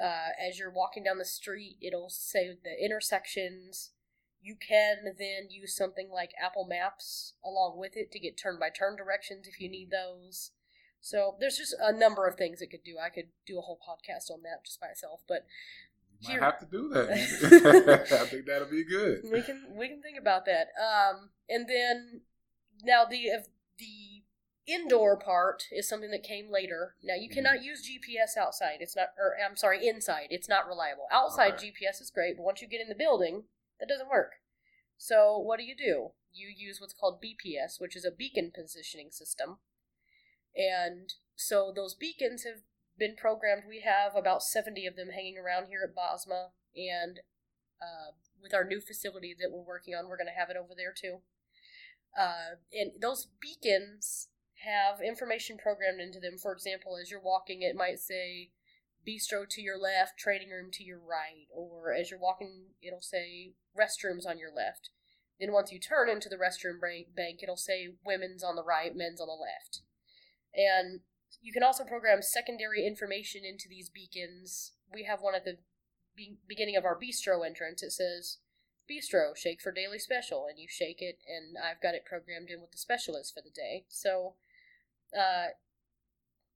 Uh, 0.00 0.28
as 0.40 0.58
you're 0.58 0.70
walking 0.70 1.04
down 1.04 1.18
the 1.18 1.24
street, 1.24 1.76
it'll 1.80 2.10
say 2.10 2.56
the 2.62 2.84
intersections. 2.84 3.90
You 4.42 4.56
can 4.56 5.14
then 5.18 5.50
use 5.50 5.76
something 5.76 6.10
like 6.12 6.30
Apple 6.42 6.66
Maps 6.66 7.34
along 7.44 7.78
with 7.78 7.96
it 7.96 8.10
to 8.12 8.18
get 8.18 8.38
turn 8.38 8.58
by 8.58 8.70
turn 8.70 8.96
directions 8.96 9.46
if 9.46 9.60
you 9.60 9.68
need 9.68 9.90
those. 9.90 10.52
So 11.00 11.36
there's 11.40 11.56
just 11.56 11.74
a 11.80 11.92
number 11.92 12.26
of 12.26 12.36
things 12.36 12.60
it 12.60 12.70
could 12.70 12.84
do. 12.84 12.96
I 13.02 13.08
could 13.08 13.28
do 13.46 13.58
a 13.58 13.62
whole 13.62 13.78
podcast 13.78 14.30
on 14.30 14.42
that 14.42 14.64
just 14.64 14.80
by 14.80 14.88
itself, 14.88 15.20
but 15.28 15.46
might 16.28 16.40
have 16.40 16.58
to 16.60 16.66
do 16.66 16.88
that. 16.90 17.10
I 18.12 18.26
think 18.26 18.46
that'll 18.46 18.70
be 18.70 18.84
good. 18.84 19.22
We 19.30 19.42
can 19.42 19.74
we 19.74 19.88
can 19.88 20.02
think 20.02 20.18
about 20.18 20.44
that. 20.46 20.68
Um, 20.78 21.30
and 21.48 21.66
then 21.68 22.20
now 22.84 23.04
the 23.04 23.30
the 23.78 24.19
indoor 24.72 25.16
part 25.16 25.64
is 25.70 25.88
something 25.88 26.10
that 26.10 26.22
came 26.22 26.50
later. 26.50 26.96
Now 27.02 27.14
you 27.14 27.28
cannot 27.28 27.56
mm-hmm. 27.56 27.64
use 27.64 27.88
GPS 27.88 28.40
outside. 28.40 28.78
It's 28.80 28.96
not, 28.96 29.08
or 29.18 29.34
I'm 29.44 29.56
sorry, 29.56 29.86
inside. 29.86 30.28
It's 30.30 30.48
not 30.48 30.66
reliable. 30.66 31.06
Outside 31.10 31.54
okay. 31.54 31.70
GPS 31.70 32.00
is 32.00 32.10
great, 32.10 32.36
but 32.36 32.44
once 32.44 32.60
you 32.62 32.68
get 32.68 32.80
in 32.80 32.88
the 32.88 32.94
building, 32.94 33.44
that 33.78 33.88
doesn't 33.88 34.10
work. 34.10 34.32
So 34.96 35.38
what 35.38 35.58
do 35.58 35.64
you 35.64 35.74
do? 35.76 36.10
You 36.32 36.48
use 36.54 36.80
what's 36.80 36.94
called 36.94 37.22
BPS, 37.22 37.80
which 37.80 37.96
is 37.96 38.04
a 38.04 38.10
beacon 38.10 38.52
positioning 38.54 39.10
system. 39.10 39.58
And 40.54 41.14
so 41.36 41.72
those 41.74 41.94
beacons 41.94 42.44
have 42.44 42.62
been 42.98 43.16
programmed. 43.16 43.62
We 43.68 43.80
have 43.80 44.14
about 44.14 44.42
70 44.42 44.86
of 44.86 44.96
them 44.96 45.08
hanging 45.14 45.38
around 45.38 45.66
here 45.66 45.80
at 45.82 45.96
Bosma, 45.96 46.50
and 46.76 47.20
uh, 47.80 48.12
with 48.42 48.54
our 48.54 48.64
new 48.64 48.80
facility 48.80 49.34
that 49.40 49.50
we're 49.50 49.64
working 49.64 49.94
on, 49.94 50.08
we're 50.08 50.18
going 50.18 50.26
to 50.26 50.38
have 50.38 50.50
it 50.50 50.56
over 50.56 50.74
there 50.76 50.92
too. 50.94 51.18
Uh, 52.18 52.58
and 52.72 52.92
those 53.00 53.28
beacons 53.40 54.28
have 54.64 55.00
information 55.00 55.56
programmed 55.56 56.00
into 56.00 56.20
them. 56.20 56.36
For 56.36 56.52
example, 56.52 56.96
as 57.00 57.10
you're 57.10 57.20
walking, 57.20 57.62
it 57.62 57.76
might 57.76 57.98
say 57.98 58.50
bistro 59.06 59.48
to 59.48 59.62
your 59.62 59.78
left, 59.78 60.18
trading 60.18 60.50
room 60.50 60.70
to 60.72 60.84
your 60.84 60.98
right, 60.98 61.48
or 61.54 61.92
as 61.92 62.10
you're 62.10 62.20
walking, 62.20 62.76
it'll 62.82 63.00
say 63.00 63.54
restrooms 63.76 64.28
on 64.28 64.38
your 64.38 64.52
left. 64.54 64.90
Then 65.40 65.52
once 65.52 65.72
you 65.72 65.80
turn 65.80 66.10
into 66.10 66.28
the 66.28 66.36
restroom 66.36 66.78
bank, 66.80 67.40
it'll 67.42 67.56
say 67.56 67.88
women's 68.04 68.44
on 68.44 68.56
the 68.56 68.64
right, 68.64 68.94
men's 68.94 69.20
on 69.20 69.28
the 69.28 69.32
left. 69.32 69.80
And 70.54 71.00
you 71.40 71.52
can 71.52 71.62
also 71.62 71.84
program 71.84 72.20
secondary 72.20 72.86
information 72.86 73.42
into 73.44 73.64
these 73.68 73.88
beacons. 73.88 74.72
We 74.92 75.04
have 75.04 75.22
one 75.22 75.34
at 75.34 75.44
the 75.44 75.56
be- 76.14 76.36
beginning 76.46 76.76
of 76.76 76.84
our 76.84 76.98
bistro 76.98 77.46
entrance. 77.46 77.82
It 77.82 77.92
says 77.92 78.38
bistro, 78.90 79.34
shake 79.34 79.62
for 79.62 79.72
daily 79.72 79.98
special, 79.98 80.46
and 80.50 80.58
you 80.58 80.66
shake 80.68 81.00
it, 81.00 81.18
and 81.26 81.56
I've 81.56 81.80
got 81.80 81.94
it 81.94 82.04
programmed 82.04 82.50
in 82.50 82.60
with 82.60 82.72
the 82.72 82.78
special 82.78 83.16
is 83.16 83.30
for 83.30 83.40
the 83.40 83.54
day. 83.54 83.86
So 83.88 84.34
uh, 85.16 85.54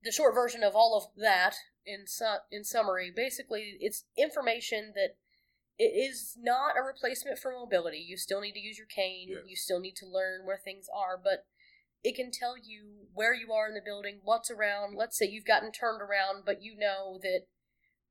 the 0.02 0.12
short 0.12 0.34
version 0.34 0.62
of 0.62 0.74
all 0.74 0.96
of 0.96 1.20
that 1.20 1.54
in 1.86 2.06
su- 2.06 2.44
in 2.50 2.64
summary, 2.64 3.12
basically, 3.14 3.76
it's 3.80 4.04
information 4.16 4.92
that 4.94 5.16
it 5.78 5.92
is 5.96 6.36
not 6.40 6.76
a 6.78 6.82
replacement 6.82 7.38
for 7.38 7.52
mobility. 7.52 7.98
You 7.98 8.16
still 8.16 8.40
need 8.40 8.52
to 8.52 8.60
use 8.60 8.78
your 8.78 8.86
cane. 8.86 9.28
Yes. 9.30 9.40
You 9.46 9.56
still 9.56 9.80
need 9.80 9.96
to 9.96 10.06
learn 10.06 10.46
where 10.46 10.60
things 10.62 10.86
are, 10.94 11.20
but 11.22 11.46
it 12.04 12.14
can 12.14 12.30
tell 12.30 12.54
you 12.56 13.08
where 13.14 13.34
you 13.34 13.52
are 13.52 13.66
in 13.66 13.74
the 13.74 13.80
building, 13.84 14.20
what's 14.22 14.50
around. 14.50 14.94
Let's 14.96 15.18
say 15.18 15.26
you've 15.26 15.46
gotten 15.46 15.72
turned 15.72 16.02
around, 16.02 16.44
but 16.44 16.62
you 16.62 16.76
know 16.76 17.18
that 17.22 17.46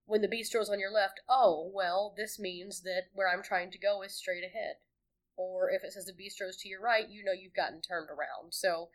when 0.05 0.21
the 0.21 0.27
bistro's 0.27 0.69
on 0.69 0.79
your 0.79 0.91
left, 0.91 1.21
oh, 1.29 1.71
well, 1.73 2.13
this 2.17 2.39
means 2.39 2.81
that 2.81 3.03
where 3.13 3.29
I'm 3.29 3.43
trying 3.43 3.71
to 3.71 3.77
go 3.77 4.01
is 4.01 4.15
straight 4.15 4.43
ahead. 4.43 4.75
Or 5.37 5.69
if 5.69 5.83
it 5.83 5.93
says 5.93 6.05
the 6.05 6.13
bistro's 6.13 6.57
to 6.57 6.69
your 6.69 6.81
right, 6.81 7.09
you 7.09 7.23
know 7.23 7.31
you've 7.31 7.55
gotten 7.55 7.81
turned 7.81 8.09
around. 8.09 8.51
So 8.53 8.89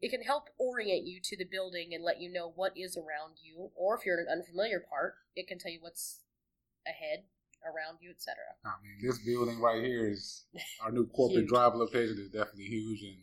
it 0.00 0.10
can 0.10 0.22
help 0.22 0.48
orient 0.58 1.06
you 1.06 1.20
to 1.22 1.36
the 1.36 1.44
building 1.44 1.90
and 1.92 2.02
let 2.02 2.20
you 2.20 2.32
know 2.32 2.52
what 2.54 2.72
is 2.76 2.96
around 2.96 3.36
you, 3.42 3.70
or 3.76 3.96
if 3.96 4.06
you're 4.06 4.18
in 4.18 4.26
an 4.26 4.32
unfamiliar 4.32 4.80
part, 4.80 5.14
it 5.36 5.46
can 5.46 5.58
tell 5.58 5.70
you 5.70 5.80
what's 5.80 6.20
ahead, 6.86 7.24
around 7.64 7.98
you, 8.00 8.10
etc. 8.10 8.36
I 8.64 8.80
mean, 8.82 8.96
this 9.02 9.18
building 9.18 9.60
right 9.60 9.84
here 9.84 10.08
is 10.08 10.44
our 10.82 10.90
new 10.90 11.06
corporate 11.06 11.46
drive 11.46 11.74
location 11.74 12.16
is 12.18 12.30
definitely 12.30 12.64
huge, 12.64 13.02
and 13.02 13.18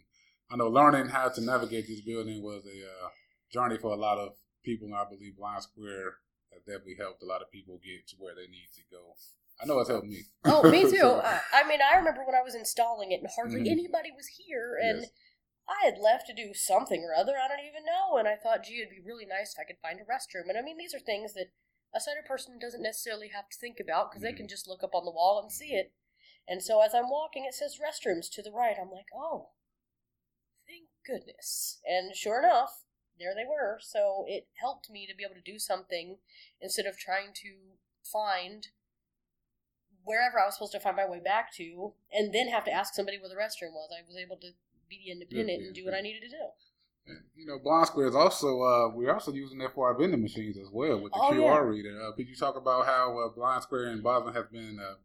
I 0.51 0.55
know 0.57 0.67
learning 0.67 1.07
how 1.07 1.29
to 1.29 1.41
navigate 1.41 1.87
this 1.87 2.01
building 2.01 2.43
was 2.43 2.63
a 2.65 2.85
uh, 2.85 3.09
journey 3.51 3.77
for 3.77 3.93
a 3.93 3.97
lot 3.97 4.19
of 4.19 4.33
people, 4.63 4.87
and 4.87 4.95
I 4.95 5.05
believe 5.09 5.37
Blind 5.37 5.63
Square 5.63 6.13
has 6.53 6.61
definitely 6.61 6.97
helped 6.99 7.23
a 7.23 7.25
lot 7.25 7.41
of 7.41 7.51
people 7.51 7.81
get 7.83 8.07
to 8.09 8.15
where 8.19 8.35
they 8.35 8.45
need 8.51 8.69
to 8.75 8.81
go. 8.91 9.15
I 9.59 9.65
know 9.65 9.79
it's 9.79 9.89
helped 9.89 10.05
me. 10.05 10.21
Oh, 10.45 10.61
me 10.69 10.83
too. 10.91 10.97
so, 10.97 11.21
I 11.25 11.67
mean, 11.67 11.79
I 11.81 11.97
remember 11.97 12.23
when 12.23 12.35
I 12.35 12.43
was 12.43 12.53
installing 12.53 13.11
it, 13.11 13.21
and 13.21 13.29
hardly 13.35 13.61
mm-hmm. 13.61 13.71
anybody 13.71 14.11
was 14.15 14.27
here, 14.27 14.77
and. 14.79 15.01
Yes 15.01 15.09
I 15.67 15.85
had 15.85 15.99
left 15.99 16.27
to 16.27 16.33
do 16.33 16.53
something 16.53 17.03
or 17.03 17.13
other, 17.13 17.33
I 17.35 17.47
don't 17.47 17.65
even 17.67 17.83
know, 17.83 18.17
and 18.17 18.27
I 18.27 18.35
thought, 18.35 18.63
gee, 18.63 18.79
it'd 18.79 18.89
be 18.89 19.03
really 19.03 19.25
nice 19.25 19.53
if 19.53 19.59
I 19.59 19.67
could 19.67 19.81
find 19.81 19.99
a 19.99 20.07
restroom. 20.07 20.47
And 20.47 20.57
I 20.57 20.61
mean, 20.61 20.77
these 20.77 20.95
are 20.95 20.99
things 20.99 21.33
that 21.33 21.51
a 21.93 21.99
sighted 21.99 22.25
person 22.25 22.59
doesn't 22.59 22.81
necessarily 22.81 23.29
have 23.35 23.49
to 23.49 23.57
think 23.57 23.79
about 23.79 24.11
because 24.11 24.23
mm-hmm. 24.23 24.31
they 24.31 24.37
can 24.37 24.47
just 24.47 24.67
look 24.67 24.83
up 24.83 24.95
on 24.95 25.03
the 25.03 25.11
wall 25.11 25.39
and 25.41 25.51
see 25.51 25.75
it. 25.75 25.91
And 26.47 26.63
so 26.63 26.81
as 26.81 26.95
I'm 26.95 27.09
walking, 27.09 27.43
it 27.45 27.53
says 27.53 27.79
restrooms 27.79 28.31
to 28.31 28.41
the 28.41 28.51
right. 28.51 28.75
I'm 28.79 28.91
like, 28.91 29.11
oh, 29.13 29.49
thank 30.67 30.87
goodness. 31.05 31.79
And 31.85 32.15
sure 32.15 32.39
enough, 32.39 32.85
there 33.19 33.35
they 33.35 33.43
were. 33.43 33.79
So 33.81 34.23
it 34.27 34.47
helped 34.55 34.89
me 34.89 35.07
to 35.07 35.15
be 35.15 35.23
able 35.23 35.35
to 35.35 35.51
do 35.51 35.59
something 35.59 36.17
instead 36.61 36.85
of 36.85 36.97
trying 36.97 37.33
to 37.43 37.75
find 38.03 38.67
wherever 40.03 40.39
I 40.39 40.45
was 40.45 40.55
supposed 40.55 40.71
to 40.71 40.79
find 40.79 40.95
my 40.95 41.09
way 41.09 41.19
back 41.19 41.53
to 41.55 41.93
and 42.13 42.33
then 42.33 42.47
have 42.47 42.63
to 42.65 42.71
ask 42.71 42.93
somebody 42.93 43.17
where 43.19 43.27
the 43.27 43.35
restroom 43.35 43.75
was. 43.75 43.89
I 43.91 44.07
was 44.07 44.15
able 44.15 44.37
to 44.37 44.51
be 44.89 45.09
independent 45.11 45.63
and 45.63 45.75
do 45.75 45.85
what 45.85 45.93
I 45.93 46.01
needed 46.01 46.21
to 46.21 46.29
do. 46.29 46.45
And, 47.07 47.19
you 47.35 47.45
know, 47.45 47.59
Blind 47.59 47.87
Square 47.87 48.07
is 48.07 48.15
also 48.15 48.61
uh, 48.61 48.89
we're 48.89 49.13
also 49.13 49.31
using 49.31 49.61
it 49.61 49.71
for 49.73 49.87
our 49.87 49.97
vending 49.97 50.21
machines 50.21 50.57
as 50.57 50.67
well 50.71 50.99
with 50.99 51.13
the 51.13 51.19
oh, 51.19 51.31
QR 51.31 51.39
yeah. 51.39 51.59
reader. 51.59 52.01
Uh, 52.01 52.11
could 52.13 52.27
you 52.27 52.35
talk 52.35 52.57
about 52.57 52.85
how 52.85 53.17
uh, 53.19 53.29
Blind 53.29 53.63
Square 53.63 53.87
and 53.87 54.03
Bosma 54.03 54.33
has 54.33 54.45
been 54.51 54.77
uh, 54.79 54.95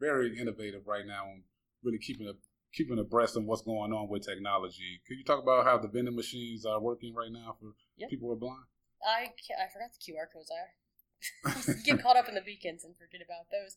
very 0.00 0.38
innovative 0.38 0.86
right 0.86 1.06
now 1.06 1.24
and 1.32 1.42
really 1.84 1.98
keeping 1.98 2.26
a 2.26 2.32
keeping 2.74 2.98
abreast 2.98 3.36
of 3.36 3.44
what's 3.44 3.62
going 3.62 3.92
on 3.92 4.08
with 4.08 4.26
technology? 4.26 5.00
Could 5.06 5.18
you 5.18 5.24
talk 5.24 5.42
about 5.42 5.64
how 5.64 5.78
the 5.78 5.88
vending 5.88 6.16
machines 6.16 6.66
are 6.66 6.80
working 6.80 7.14
right 7.14 7.30
now 7.30 7.56
for 7.60 7.72
yep. 7.96 8.10
people 8.10 8.28
who 8.28 8.34
are 8.34 8.36
blind? 8.36 8.64
I 9.06 9.30
I 9.30 9.70
forgot 9.72 9.90
the 9.92 10.12
QR 10.12 10.26
codes. 10.32 10.50
I 10.50 11.72
get 11.84 12.02
caught 12.02 12.16
up 12.16 12.28
in 12.28 12.34
the 12.34 12.40
beacons 12.40 12.84
and 12.84 12.96
forget 12.96 13.20
about 13.24 13.46
those. 13.50 13.76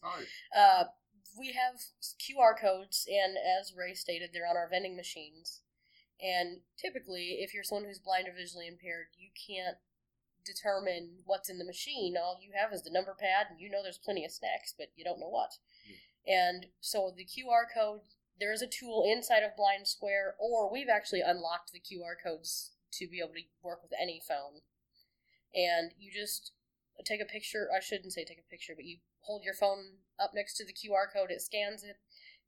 Uh, 0.56 0.86
we 1.38 1.54
have 1.54 1.82
QR 2.20 2.60
codes, 2.60 3.08
and 3.10 3.38
as 3.38 3.74
Ray 3.76 3.94
stated, 3.94 4.32
they're 4.32 4.48
on 4.48 4.58
our 4.58 4.70
vending 4.70 4.96
machines. 4.96 5.62
And 6.22 6.62
typically, 6.78 7.40
if 7.42 7.54
you're 7.54 7.64
someone 7.64 7.86
who's 7.86 8.00
blind 8.00 8.28
or 8.28 8.34
visually 8.34 8.68
impaired, 8.68 9.08
you 9.18 9.30
can't 9.36 9.78
determine 10.46 11.24
what's 11.26 11.50
in 11.50 11.58
the 11.58 11.66
machine. 11.66 12.16
All 12.18 12.40
you 12.42 12.52
have 12.56 12.72
is 12.72 12.84
the 12.84 12.92
number 12.92 13.16
pad, 13.20 13.48
and 13.50 13.60
you 13.60 13.70
know 13.70 13.84
there's 13.84 13.98
plenty 13.98 14.24
of 14.24 14.32
snacks, 14.32 14.74
but 14.78 14.88
you 14.96 15.04
don't 15.04 15.20
know 15.20 15.30
what. 15.30 15.58
Yeah. 15.84 16.48
And 16.50 16.68
so 16.80 17.12
the 17.16 17.26
QR 17.26 17.66
code, 17.74 18.02
there 18.40 18.54
is 18.54 18.62
a 18.62 18.68
tool 18.68 19.04
inside 19.06 19.44
of 19.44 19.58
Blind 19.58 19.88
Square, 19.88 20.36
or 20.40 20.72
we've 20.72 20.90
actually 20.90 21.22
unlocked 21.22 21.72
the 21.72 21.80
QR 21.80 22.16
codes 22.22 22.72
to 22.94 23.08
be 23.08 23.20
able 23.20 23.34
to 23.34 23.42
work 23.64 23.82
with 23.84 23.92
any 24.00 24.22
phone. 24.26 24.62
And 25.54 25.92
you 25.98 26.12
just 26.12 26.52
take 27.04 27.22
a 27.22 27.26
picture. 27.26 27.68
I 27.76 27.80
shouldn't 27.80 28.14
say 28.14 28.24
take 28.24 28.40
a 28.40 28.50
picture, 28.50 28.74
but 28.76 28.86
you 28.86 28.98
hold 29.22 29.44
your 29.44 29.54
phone 29.54 30.00
up 30.20 30.32
next 30.34 30.56
to 30.58 30.66
the 30.66 30.74
QR 30.74 31.12
code, 31.12 31.32
it 31.32 31.42
scans 31.42 31.84
it, 31.84 31.98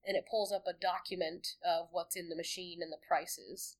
and 0.05 0.15
it 0.15 0.27
pulls 0.29 0.51
up 0.51 0.63
a 0.67 0.73
document 0.73 1.55
of 1.65 1.87
what's 1.91 2.15
in 2.15 2.29
the 2.29 2.35
machine 2.35 2.79
and 2.81 2.91
the 2.91 3.05
prices. 3.05 3.77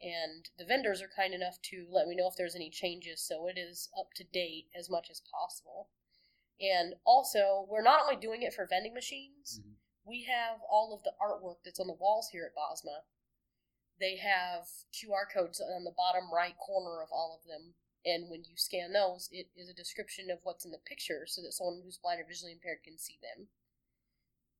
And 0.00 0.48
the 0.58 0.64
vendors 0.64 1.02
are 1.02 1.10
kind 1.14 1.34
enough 1.34 1.60
to 1.70 1.86
let 1.90 2.06
me 2.06 2.14
know 2.14 2.28
if 2.28 2.36
there's 2.36 2.56
any 2.56 2.70
changes, 2.70 3.20
so 3.22 3.48
it 3.48 3.58
is 3.58 3.88
up 3.98 4.12
to 4.16 4.24
date 4.24 4.66
as 4.78 4.90
much 4.90 5.08
as 5.10 5.22
possible. 5.32 5.88
And 6.60 6.94
also, 7.04 7.66
we're 7.68 7.82
not 7.82 8.00
only 8.02 8.16
doing 8.16 8.42
it 8.42 8.54
for 8.54 8.66
vending 8.66 8.94
machines, 8.94 9.60
mm-hmm. 9.60 9.72
we 10.06 10.24
have 10.24 10.60
all 10.70 10.94
of 10.94 11.02
the 11.02 11.12
artwork 11.20 11.64
that's 11.64 11.80
on 11.80 11.86
the 11.86 11.96
walls 11.98 12.28
here 12.32 12.48
at 12.48 12.56
Bosma. 12.56 13.04
They 13.98 14.16
have 14.16 14.68
QR 14.92 15.24
codes 15.32 15.60
on 15.60 15.84
the 15.84 15.94
bottom 15.96 16.32
right 16.32 16.56
corner 16.58 17.02
of 17.02 17.08
all 17.10 17.38
of 17.38 17.48
them 17.48 17.74
and 18.06 18.30
when 18.30 18.46
you 18.46 18.54
scan 18.54 18.94
those, 18.94 19.28
it 19.34 19.50
is 19.58 19.68
a 19.68 19.74
description 19.74 20.30
of 20.30 20.38
what's 20.46 20.64
in 20.64 20.70
the 20.70 20.78
picture, 20.86 21.26
so 21.26 21.42
that 21.42 21.52
someone 21.52 21.82
who's 21.82 21.98
blind 21.98 22.22
or 22.22 22.26
visually 22.26 22.54
impaired 22.54 22.86
can 22.86 22.96
see 22.96 23.18
them. 23.18 23.50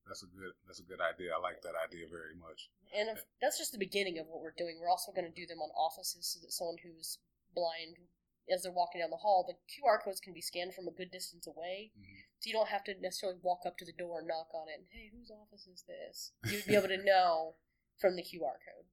That's 0.06 0.26
a 0.26 0.30
good. 0.30 0.54
That's 0.66 0.82
a 0.82 0.86
good 0.90 0.98
idea. 0.98 1.30
I 1.30 1.38
like 1.38 1.62
that 1.62 1.78
idea 1.78 2.10
very 2.10 2.34
much. 2.34 2.70
And 2.90 3.10
if, 3.10 3.22
that's 3.40 3.58
just 3.58 3.70
the 3.70 3.78
beginning 3.78 4.18
of 4.18 4.26
what 4.26 4.42
we're 4.42 4.58
doing. 4.58 4.78
We're 4.82 4.90
also 4.90 5.14
going 5.14 5.30
to 5.30 5.34
do 5.34 5.46
them 5.46 5.62
on 5.62 5.70
offices, 5.78 6.26
so 6.26 6.42
that 6.42 6.50
someone 6.50 6.82
who's 6.82 7.18
blind, 7.54 8.02
as 8.50 8.62
they're 8.62 8.74
walking 8.74 9.00
down 9.00 9.14
the 9.14 9.22
hall, 9.22 9.46
the 9.46 9.58
QR 9.70 10.02
codes 10.02 10.18
can 10.18 10.34
be 10.34 10.42
scanned 10.42 10.74
from 10.74 10.90
a 10.90 10.94
good 10.94 11.14
distance 11.14 11.46
away, 11.46 11.94
mm-hmm. 11.94 12.22
so 12.38 12.50
you 12.50 12.54
don't 12.54 12.74
have 12.74 12.82
to 12.90 12.98
necessarily 12.98 13.38
walk 13.42 13.62
up 13.66 13.78
to 13.78 13.86
the 13.86 13.94
door 13.94 14.18
and 14.18 14.28
knock 14.28 14.50
on 14.54 14.66
it. 14.66 14.82
And, 14.82 14.90
hey, 14.90 15.10
whose 15.14 15.30
office 15.30 15.66
is 15.66 15.86
this? 15.86 16.34
You'd 16.46 16.66
be 16.66 16.78
able 16.78 16.90
to 16.90 17.02
know 17.02 17.54
from 17.98 18.14
the 18.14 18.26
QR 18.26 18.58
code. 18.62 18.90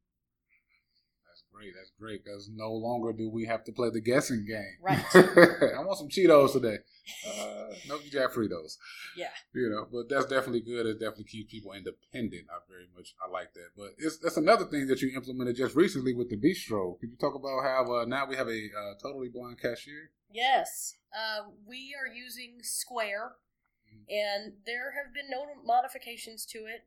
That's 1.34 1.44
great. 1.52 1.74
That's 1.75 1.92
great 2.00 2.24
because 2.24 2.48
no 2.54 2.72
longer 2.72 3.12
do 3.12 3.28
we 3.28 3.46
have 3.46 3.63
to 3.63 3.72
play 3.72 3.90
the 3.90 4.00
guessing 4.00 4.46
game. 4.46 4.78
Right. 4.84 5.04
I 5.16 5.82
want 5.84 5.98
some 5.98 6.08
Cheetos 6.08 6.54
today. 6.54 6.78
Uh, 7.28 7.74
no 7.90 7.98
Jack 8.12 8.34
Fritos. 8.34 8.78
Yeah. 9.18 9.34
You 9.52 9.70
know, 9.72 9.88
but 9.92 10.10
that's 10.10 10.28
definitely 10.28 10.62
good. 10.62 10.86
It 10.86 11.00
definitely 11.00 11.24
keeps 11.24 11.52
people 11.52 11.74
independent. 11.74 12.46
I 12.52 12.60
very 12.70 12.86
much 12.96 13.16
I 13.25 13.32
like 13.32 13.52
that. 13.56 13.70
But 13.75 13.96
it's 13.98 14.18
that's 14.18 14.38
another 14.38 14.66
thing 14.66 14.86
that 14.88 15.02
you 15.02 15.12
implemented 15.16 15.56
just 15.56 15.75
recently 15.75 16.13
with 16.13 16.30
the 16.30 16.38
bistro. 16.38 17.00
Could 17.00 17.10
you 17.10 17.18
talk 17.18 17.34
about 17.34 17.63
how 17.63 17.92
uh, 17.92 18.06
now 18.06 18.28
we 18.28 18.36
have 18.36 18.48
a 18.48 18.52
uh, 18.52 18.94
totally 19.02 19.30
blind 19.30 19.60
cashier? 19.60 20.12
Yes. 20.32 20.98
Uh, 21.12 21.50
we 21.68 21.96
are 22.00 22.13
using 22.13 22.58
Square, 22.62 23.34
and 24.08 24.54
there 24.68 24.94
have 25.04 25.16
been 25.16 25.32
no 25.32 25.46
modifications 25.66 26.46
to 26.46 26.60
it. 26.60 26.86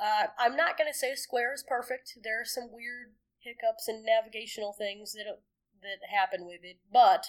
Uh, 0.00 0.26
I'm 0.38 0.56
not 0.56 0.76
going 0.78 0.90
to 0.90 0.98
say 0.98 1.14
Square 1.14 1.54
is 1.54 1.64
perfect. 1.66 2.18
There 2.22 2.40
are 2.40 2.46
some 2.46 2.68
weird 2.72 3.12
hiccups 3.42 3.88
and 3.88 4.04
navigational 4.04 4.72
things 4.72 5.12
that 5.12 5.26
that 5.82 6.08
happen 6.08 6.46
with 6.46 6.60
it, 6.62 6.78
but 6.92 7.26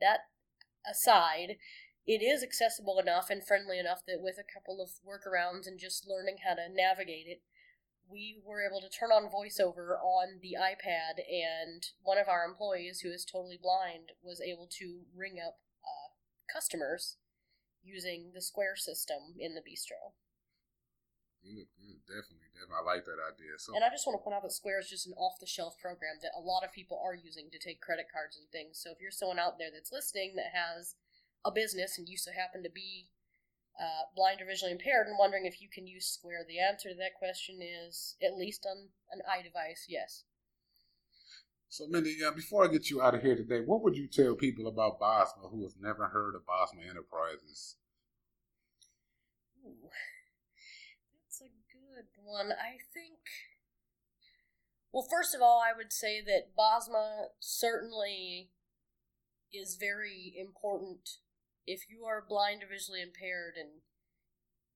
that 0.00 0.20
aside, 0.88 1.56
it 2.06 2.22
is 2.24 2.42
accessible 2.42 2.98
enough 2.98 3.28
and 3.28 3.46
friendly 3.46 3.78
enough 3.78 4.00
that 4.06 4.22
with 4.22 4.36
a 4.40 4.52
couple 4.52 4.80
of 4.80 4.90
workarounds 5.04 5.66
and 5.66 5.78
just 5.78 6.08
learning 6.08 6.38
how 6.46 6.54
to 6.54 6.72
navigate 6.72 7.26
it, 7.28 7.42
we 8.10 8.40
were 8.42 8.64
able 8.66 8.80
to 8.80 8.88
turn 8.88 9.12
on 9.12 9.30
voiceover 9.30 9.94
on 10.02 10.40
the 10.42 10.56
iPad, 10.58 11.22
and 11.22 11.86
one 12.02 12.18
of 12.18 12.26
our 12.26 12.44
employees 12.44 13.00
who 13.00 13.10
is 13.10 13.24
totally 13.24 13.58
blind 13.60 14.10
was 14.22 14.40
able 14.40 14.66
to 14.66 15.06
ring 15.14 15.36
up 15.38 15.60
uh, 15.84 16.10
customers 16.52 17.18
using 17.84 18.32
the 18.34 18.42
Square 18.42 18.76
system 18.76 19.38
in 19.38 19.54
the 19.54 19.62
bistro. 19.62 20.18
Good, 21.42 21.70
good, 21.78 22.02
definitely, 22.04 22.49
definitely. 22.60 22.76
I 22.76 22.84
like 22.84 23.04
that 23.08 23.20
idea. 23.20 23.56
So, 23.56 23.72
and 23.74 23.84
I 23.84 23.88
just 23.88 24.06
want 24.06 24.20
to 24.20 24.22
point 24.22 24.36
out 24.36 24.44
that 24.44 24.52
Square 24.52 24.80
is 24.80 24.92
just 24.92 25.08
an 25.08 25.16
off-the-shelf 25.16 25.80
program 25.80 26.20
that 26.22 26.36
a 26.36 26.44
lot 26.44 26.64
of 26.64 26.72
people 26.72 27.00
are 27.00 27.16
using 27.16 27.48
to 27.50 27.58
take 27.58 27.80
credit 27.80 28.06
cards 28.12 28.36
and 28.36 28.44
things. 28.52 28.76
So 28.76 28.92
if 28.92 29.00
you're 29.00 29.14
someone 29.14 29.40
out 29.40 29.56
there 29.58 29.72
that's 29.72 29.92
listening 29.92 30.36
that 30.36 30.52
has 30.52 30.94
a 31.44 31.50
business 31.50 31.96
and 31.96 32.08
you 32.08 32.20
so 32.20 32.30
happen 32.32 32.62
to 32.62 32.70
be 32.70 33.08
uh, 33.80 34.12
blind 34.14 34.44
or 34.44 34.46
visually 34.46 34.72
impaired 34.72 35.08
and 35.08 35.16
wondering 35.16 35.46
if 35.46 35.60
you 35.60 35.68
can 35.72 35.86
use 35.86 36.06
Square, 36.06 36.44
the 36.44 36.60
answer 36.60 36.90
to 36.90 36.98
that 37.00 37.16
question 37.16 37.64
is 37.64 38.16
at 38.20 38.36
least 38.36 38.66
on 38.68 38.92
an 39.10 39.24
iDevice, 39.24 39.88
yes. 39.88 40.24
So, 41.70 41.86
Mindy, 41.88 42.18
uh, 42.26 42.32
before 42.32 42.64
I 42.64 42.68
get 42.68 42.90
you 42.90 43.00
out 43.00 43.14
of 43.14 43.22
here 43.22 43.36
today, 43.36 43.60
what 43.64 43.82
would 43.82 43.96
you 43.96 44.08
tell 44.08 44.34
people 44.34 44.66
about 44.66 44.98
Bosma 44.98 45.50
who 45.50 45.62
has 45.62 45.76
never 45.80 46.08
heard 46.08 46.34
of 46.34 46.42
Bosma 46.42 46.88
Enterprises? 46.88 47.76
Ooh 49.64 49.88
good 52.02 52.24
one. 52.24 52.52
I 52.52 52.78
think. 52.92 53.18
Well, 54.92 55.06
first 55.08 55.34
of 55.34 55.40
all, 55.40 55.62
I 55.62 55.76
would 55.76 55.92
say 55.92 56.20
that 56.20 56.56
Bosma 56.58 57.30
certainly 57.38 58.50
is 59.52 59.76
very 59.78 60.34
important 60.36 61.18
if 61.66 61.88
you 61.88 62.04
are 62.04 62.24
blind 62.26 62.62
or 62.62 62.66
visually 62.66 63.00
impaired, 63.02 63.54
and 63.58 63.82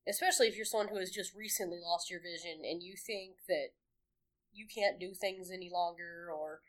especially 0.06 0.46
if 0.46 0.56
you're 0.56 0.64
someone 0.64 0.88
who 0.88 0.98
has 0.98 1.10
just 1.10 1.34
recently 1.34 1.78
lost 1.82 2.10
your 2.10 2.20
vision 2.20 2.62
and 2.62 2.82
you 2.82 2.94
think 2.94 3.38
that 3.48 3.74
you 4.52 4.66
can't 4.72 5.00
do 5.00 5.12
things 5.14 5.50
any 5.50 5.68
longer 5.68 6.30
or 6.32 6.60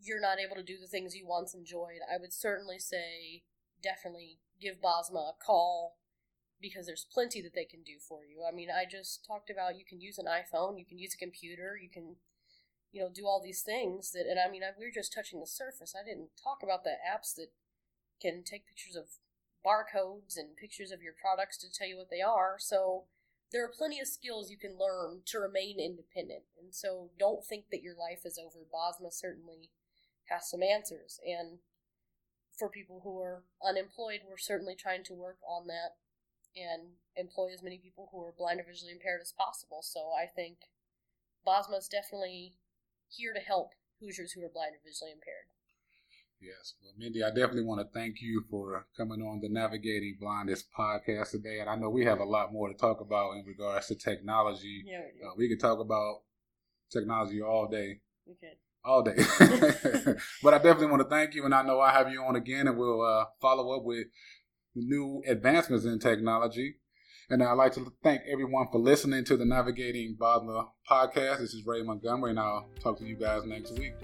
you're 0.00 0.20
not 0.20 0.38
able 0.40 0.56
to 0.56 0.66
do 0.66 0.76
the 0.80 0.88
things 0.88 1.14
you 1.14 1.26
once 1.26 1.54
enjoyed, 1.54 2.02
I 2.12 2.18
would 2.18 2.32
certainly 2.32 2.80
say 2.80 3.44
definitely 3.80 4.38
give 4.60 4.80
Bosma 4.80 5.30
a 5.30 5.32
call 5.44 5.96
because 6.60 6.86
there's 6.86 7.06
plenty 7.12 7.42
that 7.42 7.54
they 7.54 7.64
can 7.64 7.82
do 7.82 7.98
for 7.98 8.24
you. 8.24 8.44
I 8.48 8.54
mean, 8.54 8.68
I 8.70 8.84
just 8.88 9.24
talked 9.26 9.50
about 9.50 9.78
you 9.78 9.84
can 9.84 10.00
use 10.00 10.18
an 10.18 10.26
iPhone, 10.26 10.78
you 10.78 10.86
can 10.86 10.98
use 10.98 11.14
a 11.14 11.18
computer, 11.18 11.78
you 11.80 11.90
can, 11.90 12.16
you 12.92 13.02
know, 13.02 13.10
do 13.12 13.26
all 13.26 13.42
these 13.42 13.62
things 13.62 14.12
that, 14.12 14.26
and 14.28 14.38
I 14.38 14.50
mean, 14.50 14.62
I, 14.62 14.70
we 14.78 14.86
are 14.86 14.94
just 14.94 15.12
touching 15.12 15.40
the 15.40 15.46
surface. 15.46 15.94
I 15.94 16.04
didn't 16.04 16.30
talk 16.42 16.62
about 16.62 16.84
the 16.84 16.96
apps 17.04 17.34
that 17.36 17.48
can 18.20 18.42
take 18.44 18.66
pictures 18.66 18.96
of 18.96 19.20
barcodes 19.64 20.36
and 20.36 20.56
pictures 20.56 20.90
of 20.90 21.02
your 21.02 21.14
products 21.14 21.58
to 21.58 21.72
tell 21.72 21.88
you 21.88 21.96
what 21.96 22.10
they 22.10 22.20
are. 22.20 22.56
So 22.58 23.04
there 23.52 23.64
are 23.64 23.72
plenty 23.76 24.00
of 24.00 24.06
skills 24.06 24.50
you 24.50 24.58
can 24.58 24.78
learn 24.78 25.20
to 25.26 25.38
remain 25.38 25.78
independent. 25.80 26.44
And 26.60 26.74
so 26.74 27.10
don't 27.18 27.44
think 27.44 27.66
that 27.70 27.82
your 27.82 27.94
life 27.94 28.24
is 28.24 28.38
over. 28.38 28.64
Bosma 28.66 29.12
certainly 29.12 29.70
has 30.28 30.50
some 30.50 30.62
answers. 30.62 31.20
And 31.26 31.58
for 32.58 32.68
people 32.68 33.00
who 33.04 33.18
are 33.20 33.44
unemployed, 33.66 34.20
we're 34.28 34.38
certainly 34.38 34.74
trying 34.74 35.04
to 35.04 35.14
work 35.14 35.38
on 35.46 35.66
that 35.68 35.96
and 36.56 36.94
employ 37.16 37.52
as 37.52 37.62
many 37.62 37.78
people 37.78 38.08
who 38.10 38.22
are 38.24 38.32
blind 38.36 38.60
or 38.60 38.64
visually 38.64 38.92
impaired 38.92 39.20
as 39.20 39.32
possible. 39.32 39.80
So 39.82 40.10
I 40.12 40.26
think 40.26 40.58
Bosma 41.46 41.78
is 41.78 41.88
definitely 41.88 42.54
here 43.08 43.32
to 43.32 43.40
help 43.40 43.70
Hoosiers 44.00 44.32
who 44.32 44.44
are 44.44 44.52
blind 44.52 44.74
or 44.74 44.82
visually 44.84 45.12
impaired. 45.12 45.46
Yes. 46.40 46.74
Well, 46.82 46.92
Mindy, 46.98 47.24
I 47.24 47.28
definitely 47.28 47.64
want 47.64 47.80
to 47.80 47.98
thank 47.98 48.20
you 48.20 48.44
for 48.50 48.86
coming 48.96 49.22
on 49.22 49.40
the 49.40 49.48
Navigating 49.48 50.16
Blindness 50.20 50.64
podcast 50.78 51.30
today. 51.30 51.60
And 51.60 51.70
I 51.70 51.76
know 51.76 51.88
we 51.88 52.04
have 52.04 52.20
a 52.20 52.24
lot 52.24 52.52
more 52.52 52.68
to 52.68 52.74
talk 52.74 53.00
about 53.00 53.36
in 53.36 53.44
regards 53.46 53.86
to 53.86 53.94
technology. 53.94 54.84
Yeah, 54.84 55.00
we, 55.00 55.26
uh, 55.26 55.32
we 55.36 55.48
could 55.48 55.60
talk 55.60 55.78
about 55.78 56.22
technology 56.90 57.40
all 57.40 57.66
day. 57.68 58.00
We 58.26 58.34
could. 58.34 58.58
All 58.84 59.02
day. 59.02 59.14
but 60.42 60.52
I 60.52 60.58
definitely 60.58 60.88
want 60.88 61.02
to 61.02 61.08
thank 61.08 61.34
you. 61.34 61.46
And 61.46 61.54
I 61.54 61.62
know 61.62 61.80
I 61.80 61.92
have 61.92 62.12
you 62.12 62.22
on 62.22 62.36
again, 62.36 62.68
and 62.68 62.76
we'll 62.76 63.00
uh, 63.00 63.24
follow 63.40 63.74
up 63.76 63.84
with 63.84 64.08
new 64.74 65.22
advancements 65.26 65.84
in 65.84 65.98
technology. 65.98 66.76
And 67.30 67.42
I'd 67.42 67.52
like 67.52 67.72
to 67.74 67.92
thank 68.02 68.22
everyone 68.30 68.66
for 68.70 68.78
listening 68.78 69.24
to 69.24 69.36
the 69.36 69.46
Navigating 69.46 70.16
Bosma 70.20 70.68
podcast. 70.90 71.38
This 71.38 71.54
is 71.54 71.64
Ray 71.66 71.82
Montgomery, 71.82 72.30
and 72.30 72.40
I'll 72.40 72.68
talk 72.82 72.98
to 72.98 73.04
you 73.04 73.16
guys 73.16 73.44
next 73.46 73.78
week. 73.78 73.94